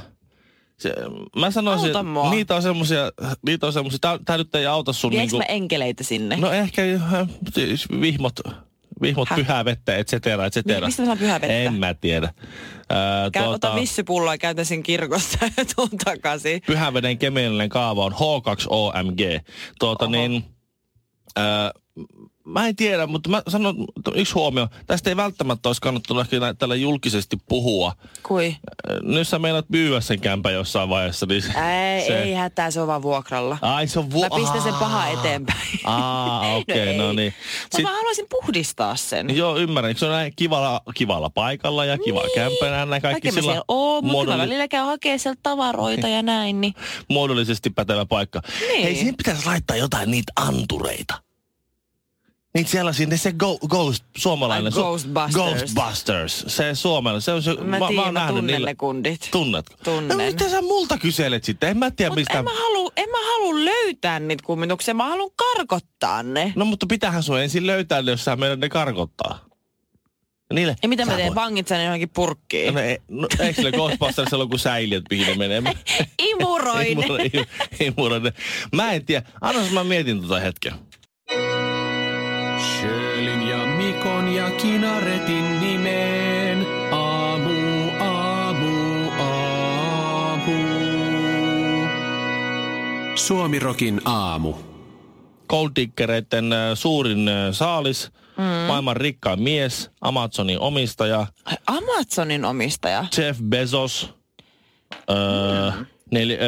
se, 0.78 0.94
mä 1.36 1.50
sanoisin, 1.50 1.90
niitä 2.30 2.56
on 2.56 2.62
semmosia, 2.62 3.10
niitä 3.46 3.66
on 3.66 3.72
semmosia, 3.72 3.98
tää, 3.98 4.18
tää 4.24 4.36
nyt 4.36 4.54
ei 4.54 4.66
auta 4.66 4.92
sun 4.92 5.10
Viekö 5.10 5.22
niinku... 5.22 5.46
enkeleitä 5.48 6.04
sinne? 6.04 6.36
No 6.36 6.52
ehkä 6.52 6.82
siis 7.54 7.88
vihmot, 8.00 8.40
vihmot 9.02 9.28
Häh? 9.28 9.36
pyhää 9.36 9.64
vettä, 9.64 9.96
et 9.96 10.08
cetera, 10.08 10.46
et 10.46 10.52
cetera. 10.52 10.86
Mistä 10.86 11.02
mä 11.02 11.06
saan 11.06 11.18
pyhää 11.18 11.40
vettä? 11.40 11.54
En 11.54 11.74
mä 11.74 11.94
tiedä. 11.94 12.34
Ää, 12.88 13.30
Käy, 13.30 13.44
tuota, 13.44 13.68
ota 13.70 13.80
vissypulloa 13.80 14.34
ja 14.34 14.38
käytä 14.38 14.64
sen 14.64 14.82
kirkosta 14.82 15.38
ja 15.56 15.64
tuun 15.76 15.90
takaisin. 16.04 16.62
Pyhäveden 16.66 17.18
kemiallinen 17.18 17.68
kaava 17.68 18.04
on 18.04 18.12
H2OMG. 18.12 19.52
Tuota 19.78 20.04
Oho. 20.04 20.12
niin, 20.12 20.44
ää, 21.36 21.72
Mä 22.46 22.68
en 22.68 22.76
tiedä, 22.76 23.06
mutta 23.06 23.30
mä 23.30 23.42
sanon 23.48 23.84
yksi 24.14 24.34
huomio. 24.34 24.68
Tästä 24.86 25.10
ei 25.10 25.16
välttämättä 25.16 25.68
olisi 25.68 25.80
kannattanut 25.80 26.20
ehkä 26.20 26.54
tällä 26.58 26.74
julkisesti 26.74 27.36
puhua. 27.48 27.92
Kui? 28.22 28.56
Nyt 29.02 29.28
sä 29.28 29.38
meinaat 29.38 29.68
myyä 29.68 30.00
sen 30.00 30.20
kämpän 30.20 30.54
jossain 30.54 30.88
vaiheessa. 30.88 31.26
Niin 31.26 31.42
ei, 31.56 32.06
se... 32.06 32.22
ei 32.22 32.34
hätää, 32.34 32.70
se 32.70 32.80
on 32.80 32.86
vaan 32.86 33.02
vuokralla. 33.02 33.58
Ai 33.62 33.88
se 33.88 33.98
on 33.98 34.10
vuokralla. 34.10 34.46
Mä 34.46 34.52
pistän 34.52 34.72
sen 34.72 34.80
paha 34.80 35.06
eteenpäin. 35.06 35.68
Aa, 35.84 36.56
okei, 36.56 36.82
okay, 36.82 36.96
no, 36.98 37.06
no 37.06 37.12
niin. 37.12 37.34
Sitten 37.60 37.82
mä 37.82 37.92
haluaisin 37.92 38.26
puhdistaa 38.30 38.96
sen. 38.96 39.36
Joo, 39.36 39.56
ymmärrän. 39.56 39.96
Se 39.96 40.06
on 40.06 40.12
näin 40.12 40.32
kivalla, 40.36 40.80
kivalla 40.94 41.30
paikalla 41.30 41.84
ja 41.84 41.98
kiva 41.98 42.22
niin. 42.22 42.34
kämpänä. 42.34 42.86
Näin 42.86 43.02
kaikki 43.02 43.28
sillä 43.28 43.42
siellä 43.42 43.64
oo, 43.68 44.02
mutta 44.02 44.12
muodolli... 44.12 44.36
mä 44.36 44.42
välillä 44.42 44.68
käyn 44.68 44.86
hakemaan 44.86 45.18
sieltä 45.18 45.40
tavaroita 45.42 46.08
ja 46.08 46.22
näin. 46.22 46.60
Niin. 46.60 46.74
Muodollisesti 47.08 47.70
pätevä 47.70 48.06
paikka. 48.06 48.40
Niin. 48.60 48.82
Hei, 48.82 48.94
siinä 48.94 49.14
pitäisi 49.16 49.46
laittaa 49.46 49.76
jotain 49.76 50.10
niitä 50.10 50.32
antureita. 50.36 51.25
Niitä 52.56 52.70
sellaisia, 52.70 53.06
ne 53.06 53.16
se 53.16 53.32
go, 53.32 53.58
ghost, 53.58 54.04
suomalainen. 54.16 54.72
Ai, 54.72 54.82
Ghostbusters. 54.82 55.34
Ghostbusters. 55.34 56.44
Se 56.46 56.74
suomalainen. 56.74 57.22
Se 57.22 57.32
on 57.32 57.42
se, 57.42 57.54
mä, 57.54 57.78
mä, 57.78 57.88
tiedän, 57.88 58.14
mä, 58.14 58.20
mä 58.20 58.26
tunnen 58.28 58.46
niille. 58.46 58.66
ne 58.66 58.74
kundit. 58.74 59.28
Tunnetko? 59.30 59.74
Tunnen. 59.84 60.18
No 60.18 60.24
mitä 60.24 60.48
sä 60.48 60.62
multa 60.62 60.98
kyselet 60.98 61.44
sitten? 61.44 61.70
En 61.70 61.78
mä 61.78 61.90
tiedä 61.90 62.10
Mut 62.10 62.16
mistä. 62.16 62.38
En 62.38 62.44
mä, 62.44 62.50
halu, 62.50 62.92
en 62.96 63.10
mä 63.10 63.18
halu 63.18 63.64
löytää 63.64 64.20
niitä 64.20 64.42
kummituksia, 64.46 64.94
mä 64.94 65.08
haluan 65.08 65.30
karkottaa 65.36 66.22
ne. 66.22 66.52
No 66.56 66.64
mutta 66.64 66.86
pitähän 66.86 67.22
sun 67.22 67.40
ensin 67.40 67.66
löytää 67.66 68.02
ne, 68.02 68.10
jos 68.10 68.24
sä 68.24 68.36
meidän 68.36 68.60
ne 68.60 68.68
karkottaa. 68.68 69.38
Niille, 70.52 70.76
ja 70.82 70.88
mitä 70.88 71.06
mä 71.06 71.16
teen? 71.16 71.34
Vangit 71.34 71.68
sen 71.68 71.84
johonkin 71.84 72.08
purkkiin? 72.08 72.74
No, 72.74 72.80
ei, 72.80 72.98
no, 73.08 73.28
eikö 73.40 73.54
sille 73.54 73.72
Ghostbusters 73.72 74.32
ole 74.32 74.48
kuin 74.48 74.58
säiliöt, 74.58 75.04
mihin 75.10 75.26
ne 75.26 75.48
menee? 75.48 75.74
Imuroine. 76.30 77.06
Imuroine. 77.80 78.32
Mä 78.72 78.92
en 78.92 79.04
tiedä. 79.04 79.26
Anna 79.40 79.60
mä 79.72 79.84
mietin 79.84 80.22
tota 80.22 80.40
hetken. 80.40 80.72
Joelin 83.16 83.48
ja 83.48 83.66
Mikon 83.66 84.28
ja 84.28 84.50
Kinaretin 84.50 85.60
nimeen. 85.60 86.66
Aamu, 86.92 87.90
aamu, 88.00 89.10
aamu. 89.10 90.52
Suomirokin 93.14 94.00
aamu. 94.04 94.54
Golddiggereiden 95.48 96.52
äh, 96.52 96.58
suurin 96.74 97.28
äh, 97.28 97.34
saalis, 97.52 98.10
mm. 98.36 98.44
maailman 98.44 98.96
rikkain 98.96 99.42
mies, 99.42 99.90
Amazonin 100.00 100.60
omistaja. 100.60 101.26
Amazonin 101.66 102.44
omistaja? 102.44 103.04
Jeff 103.18 103.40
Bezos. 103.42 104.14
Öö, 105.10 105.70
mm 105.70 105.86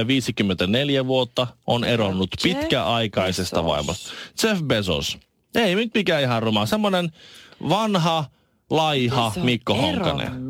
54 0.07 1.07
vuotta, 1.07 1.47
on 1.67 1.85
eronnut 1.85 2.31
Jeff 2.45 2.59
pitkäaikaisesta 2.59 3.57
Bezos. 3.57 3.73
vaimosta. 3.73 4.13
Jeff 4.43 4.63
Bezos. 4.63 5.19
Ei 5.55 5.75
nyt 5.75 5.95
mikään 5.95 6.23
ihan 6.23 6.43
ruma. 6.43 6.67
Semmoinen 6.67 7.13
vanha, 7.69 8.25
laiha 8.71 9.33
Mikko 9.43 9.75
Honkanen. 9.75 10.49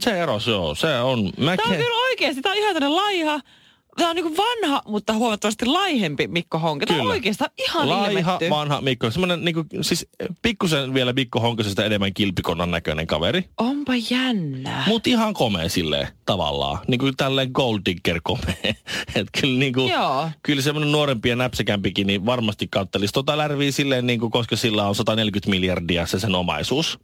Se 0.00 0.22
eros, 0.22 0.46
joo. 0.46 0.74
Se 0.74 0.98
on... 1.00 1.24
Mä 1.24 1.56
Tämä 1.56 1.70
on 1.70 1.76
kyllä 1.76 2.04
oikeasti. 2.04 2.42
Tämä 2.42 2.52
on 2.52 2.58
ihan 2.58 2.74
tämmöinen 2.74 2.96
laiha, 2.96 3.40
Tämä 3.96 4.10
on 4.10 4.16
niin 4.16 4.36
vanha, 4.36 4.82
mutta 4.86 5.12
huomattavasti 5.12 5.66
laihempi 5.66 6.28
Mikko 6.28 6.58
Honka. 6.58 6.86
Tämä 6.86 7.00
on 7.00 7.06
oikeastaan 7.06 7.50
ihan 7.58 7.88
Laiha, 7.88 8.08
ilmetty. 8.08 8.50
vanha 8.50 8.80
Mikko. 8.80 9.10
Semmoinen 9.10 9.44
niin 9.44 9.54
kuin, 9.54 9.66
siis 9.80 10.06
pikkusen 10.42 10.94
vielä 10.94 11.12
Mikko 11.12 11.40
Honkasesta 11.40 11.84
enemmän 11.84 12.14
kilpikonnan 12.14 12.70
näköinen 12.70 13.06
kaveri. 13.06 13.44
Onpa 13.58 13.92
jännä. 14.10 14.84
Mut 14.86 15.06
ihan 15.06 15.34
komea 15.34 15.68
silleen 15.68 16.08
tavallaan. 16.26 16.78
Niin 16.88 16.98
kuin 16.98 17.16
tälleen 17.16 17.50
gold 17.52 17.80
digger 17.86 18.20
komea. 18.22 18.54
että 19.14 19.40
kyllä, 19.40 19.58
niin 19.58 19.72
kuin, 19.72 19.88
Joo. 19.92 20.30
kyllä 20.42 20.62
semmoinen 20.62 20.92
nuorempi 20.92 21.28
ja 21.28 21.36
näpsäkämpikin 21.36 22.06
niin 22.06 22.26
varmasti 22.26 22.68
kattelisi 22.70 23.12
tota 23.12 23.38
lärviä 23.38 23.72
silleen, 23.72 24.06
niin 24.06 24.20
kuin, 24.20 24.30
koska 24.30 24.56
sillä 24.56 24.88
on 24.88 24.94
140 24.94 25.50
miljardia 25.50 26.06
se 26.06 26.20
sen 26.20 26.34
omaisuus. 26.34 26.98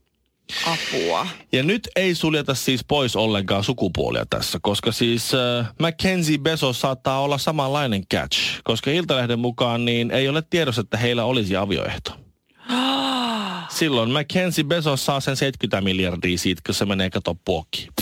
Apua. 0.67 1.27
Ja 1.53 1.63
nyt 1.63 1.89
ei 1.97 2.15
suljeta 2.15 2.55
siis 2.55 2.85
pois 2.89 3.17
ollenkaan 3.17 3.65
sukupuolia 3.65 4.27
tässä, 4.31 4.59
koska 4.63 4.93
siis 4.93 5.35
äh, 5.35 5.67
Mackenzie 5.81 6.39
Bezos 6.39 6.81
saattaa 6.81 7.21
olla 7.21 7.39
samanlainen 7.39 8.07
catch, 8.07 8.39
koska 8.65 8.91
Iltalehden 8.91 9.39
mukaan 9.39 9.85
niin 9.85 10.11
ei 10.11 10.29
ole 10.29 10.43
tiedossa, 10.51 10.81
että 10.81 10.97
heillä 10.97 11.25
olisi 11.25 11.57
avioehto. 11.57 12.13
Silloin 13.79 14.11
Mackenzie 14.11 14.65
Bezos 14.65 15.07
saa 15.07 15.21
sen 15.21 15.37
70 15.37 15.81
miljardia 15.81 16.39
siitä, 16.39 16.63
kun 16.67 16.75
se 16.75 16.85
menee 16.85 17.11
kato 17.11 17.37
puokkiin. 17.45 17.93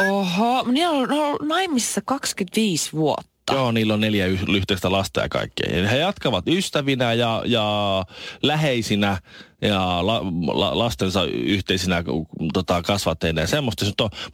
Oho, 0.00 0.64
niin 0.72 0.88
on 0.88 1.12
ollut 1.12 1.42
naimisissa 1.42 2.00
25 2.04 2.92
vuotta 2.92 3.33
vuotta. 3.50 3.62
Joo, 3.62 3.72
niillä 3.72 3.94
on 3.94 4.00
neljä 4.00 4.26
yhteistä 4.26 4.92
lasta 4.92 5.20
ja 5.20 5.28
kaikkea. 5.28 5.88
He 5.88 5.98
jatkavat 5.98 6.48
ystävinä 6.48 7.12
ja, 7.12 7.42
ja 7.46 8.04
läheisinä 8.42 9.18
ja 9.62 10.06
la, 10.06 10.20
la, 10.46 10.78
lastensa 10.78 11.24
yhteisinä 11.24 12.04
tota, 12.52 12.82
kasvatteina 12.82 13.40
ja 13.40 13.46
semmoista. 13.46 13.84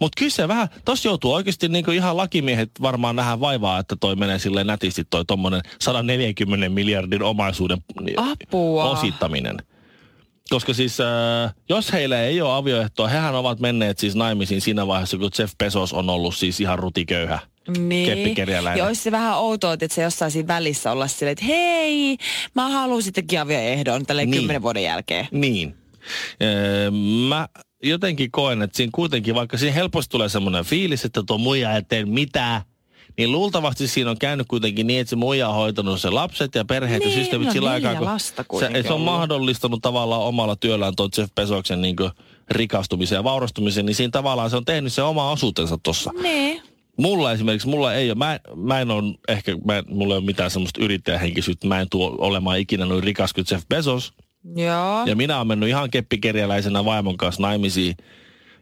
Mutta 0.00 0.18
kyllä 0.18 0.30
se 0.30 0.48
vähän, 0.48 0.68
tossa 0.84 1.08
joutuu 1.08 1.32
oikeasti 1.32 1.68
niin 1.68 1.92
ihan 1.92 2.16
lakimiehet 2.16 2.70
varmaan 2.82 3.16
vähän 3.16 3.40
vaivaa, 3.40 3.78
että 3.78 3.96
toi 4.00 4.16
menee 4.16 4.38
sille 4.38 4.64
nätisti 4.64 5.04
toi 5.10 5.24
tommonen 5.24 5.60
140 5.80 6.68
miljardin 6.68 7.22
omaisuuden 7.22 7.78
Apua. 8.16 8.84
osittaminen. 8.84 9.56
Koska 10.50 10.74
siis, 10.74 11.00
äh, 11.00 11.54
jos 11.68 11.92
heillä 11.92 12.22
ei 12.22 12.40
ole 12.40 12.54
avioehtoa, 12.54 13.08
hehän 13.08 13.34
ovat 13.34 13.60
menneet 13.60 13.98
siis 13.98 14.14
naimisiin 14.14 14.60
siinä 14.60 14.86
vaiheessa, 14.86 15.18
kun 15.18 15.30
Jeff 15.38 15.54
Bezos 15.58 15.92
on 15.92 16.10
ollut 16.10 16.36
siis 16.36 16.60
ihan 16.60 16.78
rutiköyhä 16.78 17.38
niin. 17.78 18.36
Ja 18.76 18.86
olisi 18.86 19.02
se 19.02 19.12
vähän 19.12 19.38
outoa, 19.38 19.72
että 19.72 19.88
se 19.90 20.02
jossain 20.02 20.30
siinä 20.30 20.48
välissä 20.48 20.92
olla 20.92 21.08
silleen, 21.08 21.32
että 21.32 21.44
hei, 21.44 22.16
mä 22.54 22.68
haluan 22.68 23.02
sitten 23.02 23.24
ehdon 23.50 24.06
tälle 24.06 24.26
niin. 24.26 24.38
kymmenen 24.38 24.62
vuoden 24.62 24.82
jälkeen. 24.82 25.28
Niin. 25.30 25.74
Öö, 26.42 26.90
mä 27.28 27.48
jotenkin 27.82 28.30
koen, 28.30 28.62
että 28.62 28.76
siinä 28.76 28.90
kuitenkin, 28.94 29.34
vaikka 29.34 29.58
siinä 29.58 29.74
helposti 29.74 30.10
tulee 30.10 30.28
semmoinen 30.28 30.64
fiilis, 30.64 31.04
että 31.04 31.22
tuo 31.26 31.38
muija 31.38 31.76
ei 31.76 31.82
tee 31.82 32.04
mitään, 32.04 32.62
niin 33.18 33.32
luultavasti 33.32 33.88
siinä 33.88 34.10
on 34.10 34.18
käynyt 34.18 34.46
kuitenkin 34.48 34.86
niin, 34.86 35.00
että 35.00 35.10
se 35.10 35.16
muija 35.16 35.48
on 35.48 35.54
hoitanut 35.54 36.00
se 36.00 36.10
lapset 36.10 36.54
ja 36.54 36.64
perheet 36.64 37.02
niin, 37.02 37.10
ja 37.10 37.16
systeemit 37.16 37.46
no 37.46 37.52
sillä 37.52 37.70
aikaa, 37.70 37.94
kun 38.48 38.60
se, 38.60 38.82
se 38.82 38.92
on 38.92 39.00
mahdollistanut 39.00 39.82
tavallaan 39.82 40.22
omalla 40.22 40.56
työllään 40.56 40.96
tuon 40.96 41.10
Jeff 41.18 41.34
Bezoksen 41.34 41.82
niin 41.82 41.96
rikastumisen 42.50 43.16
ja 43.16 43.24
vaurastumisen, 43.24 43.86
niin 43.86 43.94
siinä 43.94 44.10
tavallaan 44.10 44.50
se 44.50 44.56
on 44.56 44.64
tehnyt 44.64 44.92
se 44.92 45.02
oma 45.02 45.30
osuutensa 45.30 45.78
tuossa. 45.82 46.10
Niin. 46.22 46.62
Mulla 47.00 47.32
esimerkiksi, 47.32 47.68
mulla 47.68 47.94
ei 47.94 48.10
ole, 48.10 48.18
mä, 48.18 48.40
mä 48.56 48.80
en 48.80 48.90
ole 48.90 49.14
ehkä, 49.28 49.52
mä, 49.64 49.82
mulla 49.88 50.14
ei 50.14 50.18
ole 50.18 50.26
mitään 50.26 50.50
semmoista 50.50 50.84
yrittäjähenkisyyttä, 50.84 51.66
mä 51.66 51.80
en 51.80 51.86
tuo 51.90 52.16
olemaan 52.18 52.58
ikinä 52.58 52.86
noin 52.86 53.04
rikas 53.04 53.32
kuin 53.32 53.44
Jeff 53.50 53.64
Bezos. 53.68 54.12
Joo. 54.56 55.06
Ja 55.06 55.16
minä 55.16 55.36
olen 55.36 55.46
mennyt 55.46 55.68
ihan 55.68 55.90
keppikerjäläisenä 55.90 56.84
vaimon 56.84 57.16
kanssa 57.16 57.42
naimisiin 57.42 57.96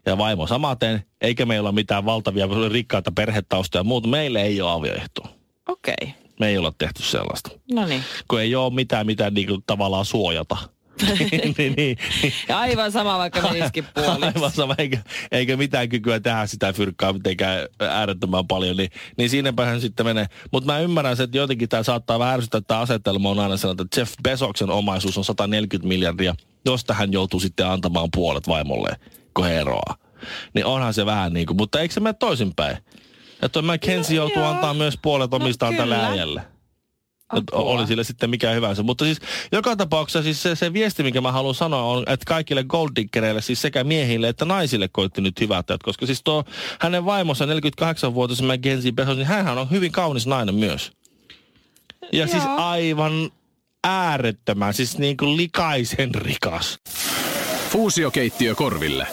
ja 0.05 0.17
vaimo 0.17 0.47
samaten, 0.47 1.03
eikä 1.21 1.45
meillä 1.45 1.69
ole 1.69 1.75
mitään 1.75 2.05
valtavia 2.05 2.47
rikkaita 2.71 3.11
perhetaustoja 3.11 3.79
ja 3.79 3.83
muuta. 3.83 4.07
Meille 4.07 4.41
ei 4.41 4.61
ole 4.61 4.71
avioehtoa. 4.71 5.29
Okei. 5.67 5.93
Okay. 6.01 6.13
Me 6.39 6.47
ei 6.47 6.57
olla 6.57 6.73
tehty 6.77 7.03
sellaista. 7.03 7.49
No 7.71 7.85
niin. 7.85 8.03
Kun 8.27 8.41
ei 8.41 8.55
ole 8.55 8.73
mitään, 8.73 9.05
mitä 9.05 9.29
niinku 9.29 9.57
tavallaan 9.67 10.05
suojata. 10.05 10.57
niin, 11.31 11.55
niin, 11.57 11.73
niin. 11.77 11.97
Aivan 12.55 12.91
sama, 12.91 13.17
vaikka 13.17 13.41
menisikin 13.41 13.85
puoliksi. 13.95 14.25
Aivan 14.25 14.51
sama, 14.51 14.75
eikä, 14.77 14.97
eikä 15.31 15.57
mitään 15.57 15.89
kykyä 15.89 16.19
tehdä 16.19 16.45
sitä 16.45 16.73
fyrkkaa 16.73 17.13
mitenkään 17.13 17.67
äärettömän 17.79 18.47
paljon, 18.47 18.77
niin, 18.77 18.89
niin 19.17 19.29
siinäpä 19.29 19.65
hän 19.65 19.81
sitten 19.81 20.05
menee. 20.05 20.25
Mutta 20.51 20.73
mä 20.73 20.79
ymmärrän 20.79 21.17
se, 21.17 21.23
että 21.23 21.37
jotenkin 21.37 21.69
tämä 21.69 21.83
saattaa 21.83 22.19
vähän 22.19 22.33
ärsyttää, 22.33 22.61
tämä 22.61 22.79
asetelma 22.79 23.29
on 23.29 23.39
aina 23.39 23.57
sellainen, 23.57 23.85
että 23.85 23.99
Jeff 23.99 24.13
Bezoksen 24.23 24.69
omaisuus 24.69 25.17
on 25.17 25.25
140 25.25 25.87
miljardia, 25.87 26.35
josta 26.65 26.93
hän 26.93 27.13
joutuu 27.13 27.39
sitten 27.39 27.67
antamaan 27.67 28.09
puolet 28.15 28.47
vaimolle, 28.47 28.89
kun 29.33 29.45
he 29.45 29.59
eroaa. 29.59 29.95
Niin 30.53 30.65
onhan 30.65 30.93
se 30.93 31.05
vähän 31.05 31.33
niin 31.33 31.45
kuin, 31.45 31.57
mutta 31.57 31.79
eikö 31.79 31.93
se 31.93 31.99
mene 31.99 32.13
toisinpäin? 32.13 32.77
Että 33.41 33.61
McKenzie 33.61 34.19
no, 34.19 34.23
joutuu 34.25 34.43
antaa 34.43 34.73
myös 34.73 34.99
puolet 35.01 35.33
omistaan 35.33 35.73
no, 35.73 35.77
tälle 35.77 35.95
äijälle. 35.95 36.41
Apua. 37.29 37.59
Oli 37.59 37.87
sille 37.87 38.03
sitten 38.03 38.29
mikä 38.29 38.51
hyvänsä. 38.51 38.83
Mutta 38.83 39.05
siis 39.05 39.19
joka 39.51 39.75
tapauksessa 39.75 40.23
siis 40.23 40.43
se, 40.43 40.55
se 40.55 40.73
viesti, 40.73 41.03
mikä 41.03 41.21
mä 41.21 41.31
haluan 41.31 41.55
sanoa 41.55 41.83
on, 41.83 42.03
että 42.07 42.25
kaikille 42.25 42.63
golddiggereille, 42.63 43.41
siis 43.41 43.61
sekä 43.61 43.83
miehille 43.83 44.27
että 44.27 44.45
naisille 44.45 44.87
koitti 44.87 45.21
nyt 45.21 45.39
hyvät. 45.41 45.65
Koska 45.83 46.05
siis 46.05 46.23
tuo 46.23 46.43
hänen 46.79 47.05
vaimonsa 47.05 47.45
48-vuotias 47.45 48.41
Mackenzie 48.41 48.91
Bezos, 48.91 49.17
niin 49.17 49.27
hän 49.27 49.57
on 49.57 49.69
hyvin 49.69 49.91
kaunis 49.91 50.27
nainen 50.27 50.55
myös. 50.55 50.91
Ja 52.11 52.27
siis 52.27 52.43
Joo. 52.43 52.45
siis 52.45 52.59
aivan 52.59 53.29
äärettömän, 53.83 54.73
siis 54.73 54.97
niin 54.97 55.17
kuin 55.17 55.37
likaisen 55.37 56.15
rikas. 56.15 56.79
Fuusiokeittiö 57.69 58.55
Korville. 58.55 59.07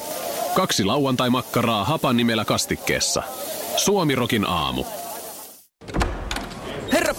Kaksi 0.55 0.85
lauantai-makkaraa 0.85 1.85
hapan 1.85 2.17
nimellä 2.17 2.45
kastikkeessa. 2.45 3.23
Suomirokin 3.77 4.49
aamu 4.49 4.85